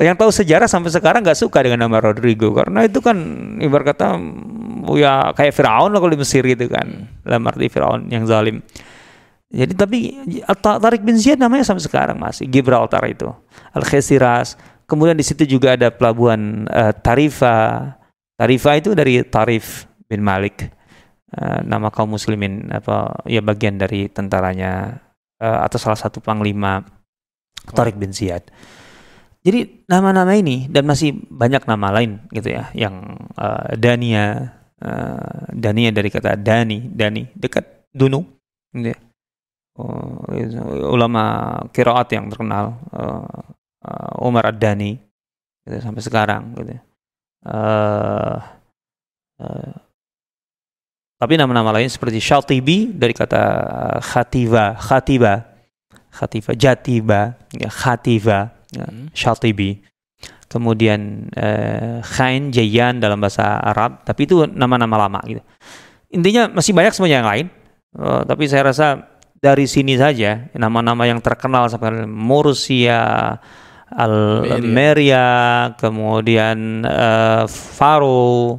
[0.00, 3.16] Yang tahu sejarah sampai sekarang nggak suka dengan nama Rodrigo karena itu kan
[3.60, 4.16] ibarat kata
[4.96, 7.06] ya kayak Firaun kalau di Mesir gitu kan.
[7.20, 8.64] Dalam arti Firaun yang zalim.
[9.52, 10.16] Jadi tapi
[10.56, 13.28] Tarik bin Ziyad namanya sampai sekarang masih Gibraltar itu.
[13.76, 14.56] Algeciras.
[14.88, 17.92] Kemudian di situ juga ada pelabuhan uh, Tarifa.
[18.40, 20.68] Tarifa itu dari Tarif bin Malik
[21.32, 25.00] uh, nama kaum muslimin apa ya bagian dari tentaranya
[25.40, 26.84] uh, atau salah satu panglima
[27.72, 28.44] Tariq bin Ziyad.
[29.42, 35.90] Jadi nama-nama ini dan masih banyak nama lain gitu ya yang uh, Dania uh, Dania
[35.90, 38.20] dari kata Dani Dani dekat Dunu
[38.76, 38.98] gitu ya.
[39.78, 43.42] uh, ulama kiraat yang terkenal uh,
[43.82, 44.94] uh, Umar Ad-Dani
[45.66, 46.78] gitu, sampai sekarang gitu.
[47.42, 48.38] Uh,
[49.42, 49.74] uh,
[51.22, 53.38] tapi nama-nama lain seperti Syatibi dari kata
[54.02, 55.54] Khativa, Khatiba,
[56.10, 59.14] Khatiba, Jatiba, ya, Khativa, ya, hmm.
[59.14, 59.78] Syatibi.
[60.50, 65.38] Kemudian uh, Khain, Jayan dalam bahasa Arab, tapi itu nama-nama lama gitu.
[66.10, 67.46] Intinya masih banyak semuanya yang lain,
[68.02, 69.06] uh, tapi saya rasa
[69.38, 73.38] dari sini saja nama-nama yang terkenal seperti Mursia,
[73.94, 78.58] Al-Meria, kemudian uh, Faro,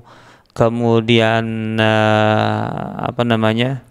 [0.54, 3.82] kemudian uh, apa namanya?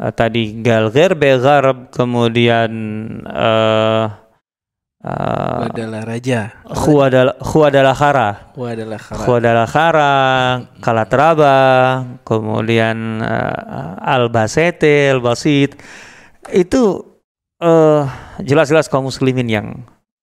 [0.00, 2.72] Uh, tadi Galger Begarb kemudian
[3.28, 4.08] uh,
[5.04, 6.64] uh, adalah raja.
[6.66, 8.28] Khuadala Khuadala Khara.
[8.56, 9.22] Khuadala Khara.
[9.22, 10.12] Khuadala Khara
[10.80, 11.56] Kalatraba
[12.24, 15.76] kemudian uh, Al Basete Al Basit
[16.50, 17.04] itu
[17.62, 18.08] uh,
[18.42, 19.66] jelas-jelas kaum muslimin yang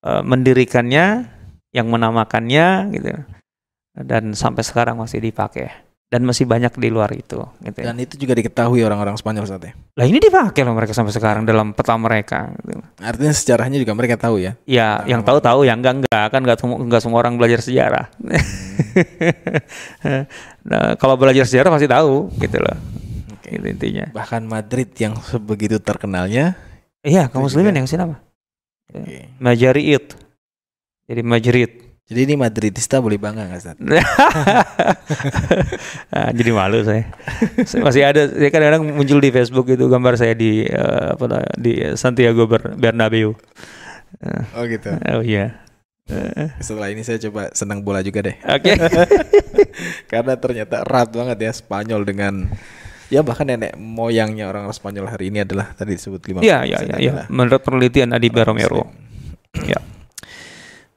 [0.03, 1.31] uh, mendirikannya
[1.71, 3.07] yang menamakannya gitu
[3.99, 5.89] dan sampai sekarang masih dipakai.
[6.09, 7.93] Dan masih banyak di luar itu gitu ya.
[7.93, 11.45] dan itu juga diketahui orang-orang Spanyol saat ya lah ini dipakai loh mereka sampai sekarang
[11.45, 12.81] dalam peta mereka gitu.
[12.97, 14.57] artinya sejarahnya juga mereka tahu ya?
[14.65, 18.09] Ya yang tahu tahu yang enggak enggak kan enggak semua enggak semua orang belajar sejarah.
[20.01, 20.25] Hmm.
[20.73, 22.77] nah, kalau belajar sejarah pasti tahu gitu loh.
[23.37, 23.61] Okay.
[23.61, 24.09] gitu intinya.
[24.09, 26.57] Bahkan Madrid yang sebegitu terkenalnya.
[27.05, 28.17] Iya kamu muslimin yang sini apa?
[28.89, 29.29] Okay.
[29.37, 30.17] Majarit
[31.09, 33.77] jadi Madrid jadi ini Madridista boleh bangga nggak Ustaz?
[36.09, 37.05] nah, jadi malu saya.
[37.69, 37.85] saya.
[37.85, 42.49] Masih ada, saya kadang-kadang muncul di Facebook itu gambar saya di uh, apa di Santiago
[42.49, 43.37] Bernabeu.
[44.25, 44.89] Uh, oh gitu.
[44.89, 45.61] Oh iya.
[46.09, 48.41] Uh, Setelah ini saya coba senang bola juga deh.
[48.41, 48.73] Oke.
[48.73, 48.75] Okay.
[50.11, 52.49] Karena ternyata erat banget ya Spanyol dengan
[53.13, 56.41] ya bahkan nenek moyangnya orang Spanyol hari ini adalah tadi disebut lima.
[56.41, 57.13] Iya iya iya.
[57.29, 58.89] Menurut penelitian Adi Baromero.
[59.61, 59.77] Ya.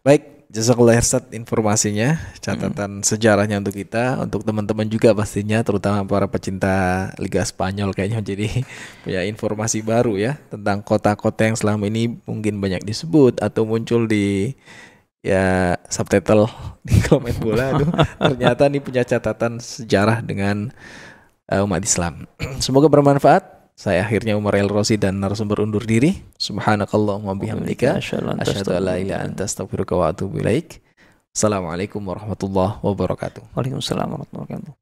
[0.01, 3.09] Baik, Jazakallah Ustaz informasinya, catatan hmm.
[3.09, 8.61] sejarahnya untuk kita, untuk teman-teman juga pastinya, terutama para pecinta Liga Spanyol kayaknya jadi
[9.01, 14.53] punya informasi baru ya tentang kota-kota yang selama ini mungkin banyak disebut atau muncul di
[15.25, 16.45] ya subtitle
[16.87, 17.89] di komen bola itu
[18.37, 20.69] ternyata ini punya catatan sejarah dengan
[21.49, 22.29] uh, umat Islam.
[22.65, 23.62] Semoga bermanfaat.
[23.83, 26.15] Saya akhirnya Umar El Rosi dan narasumber undur diri.
[26.39, 28.39] Subhanakallahumma bihamdika asyhadu an
[28.79, 30.79] la ilaha anta astaghfiruka wa atubu ilaik.
[31.35, 33.43] Assalamualaikum warahmatullahi wabarakatuh.
[33.59, 34.82] Waalaikumsalam warahmatullahi wabarakatuh.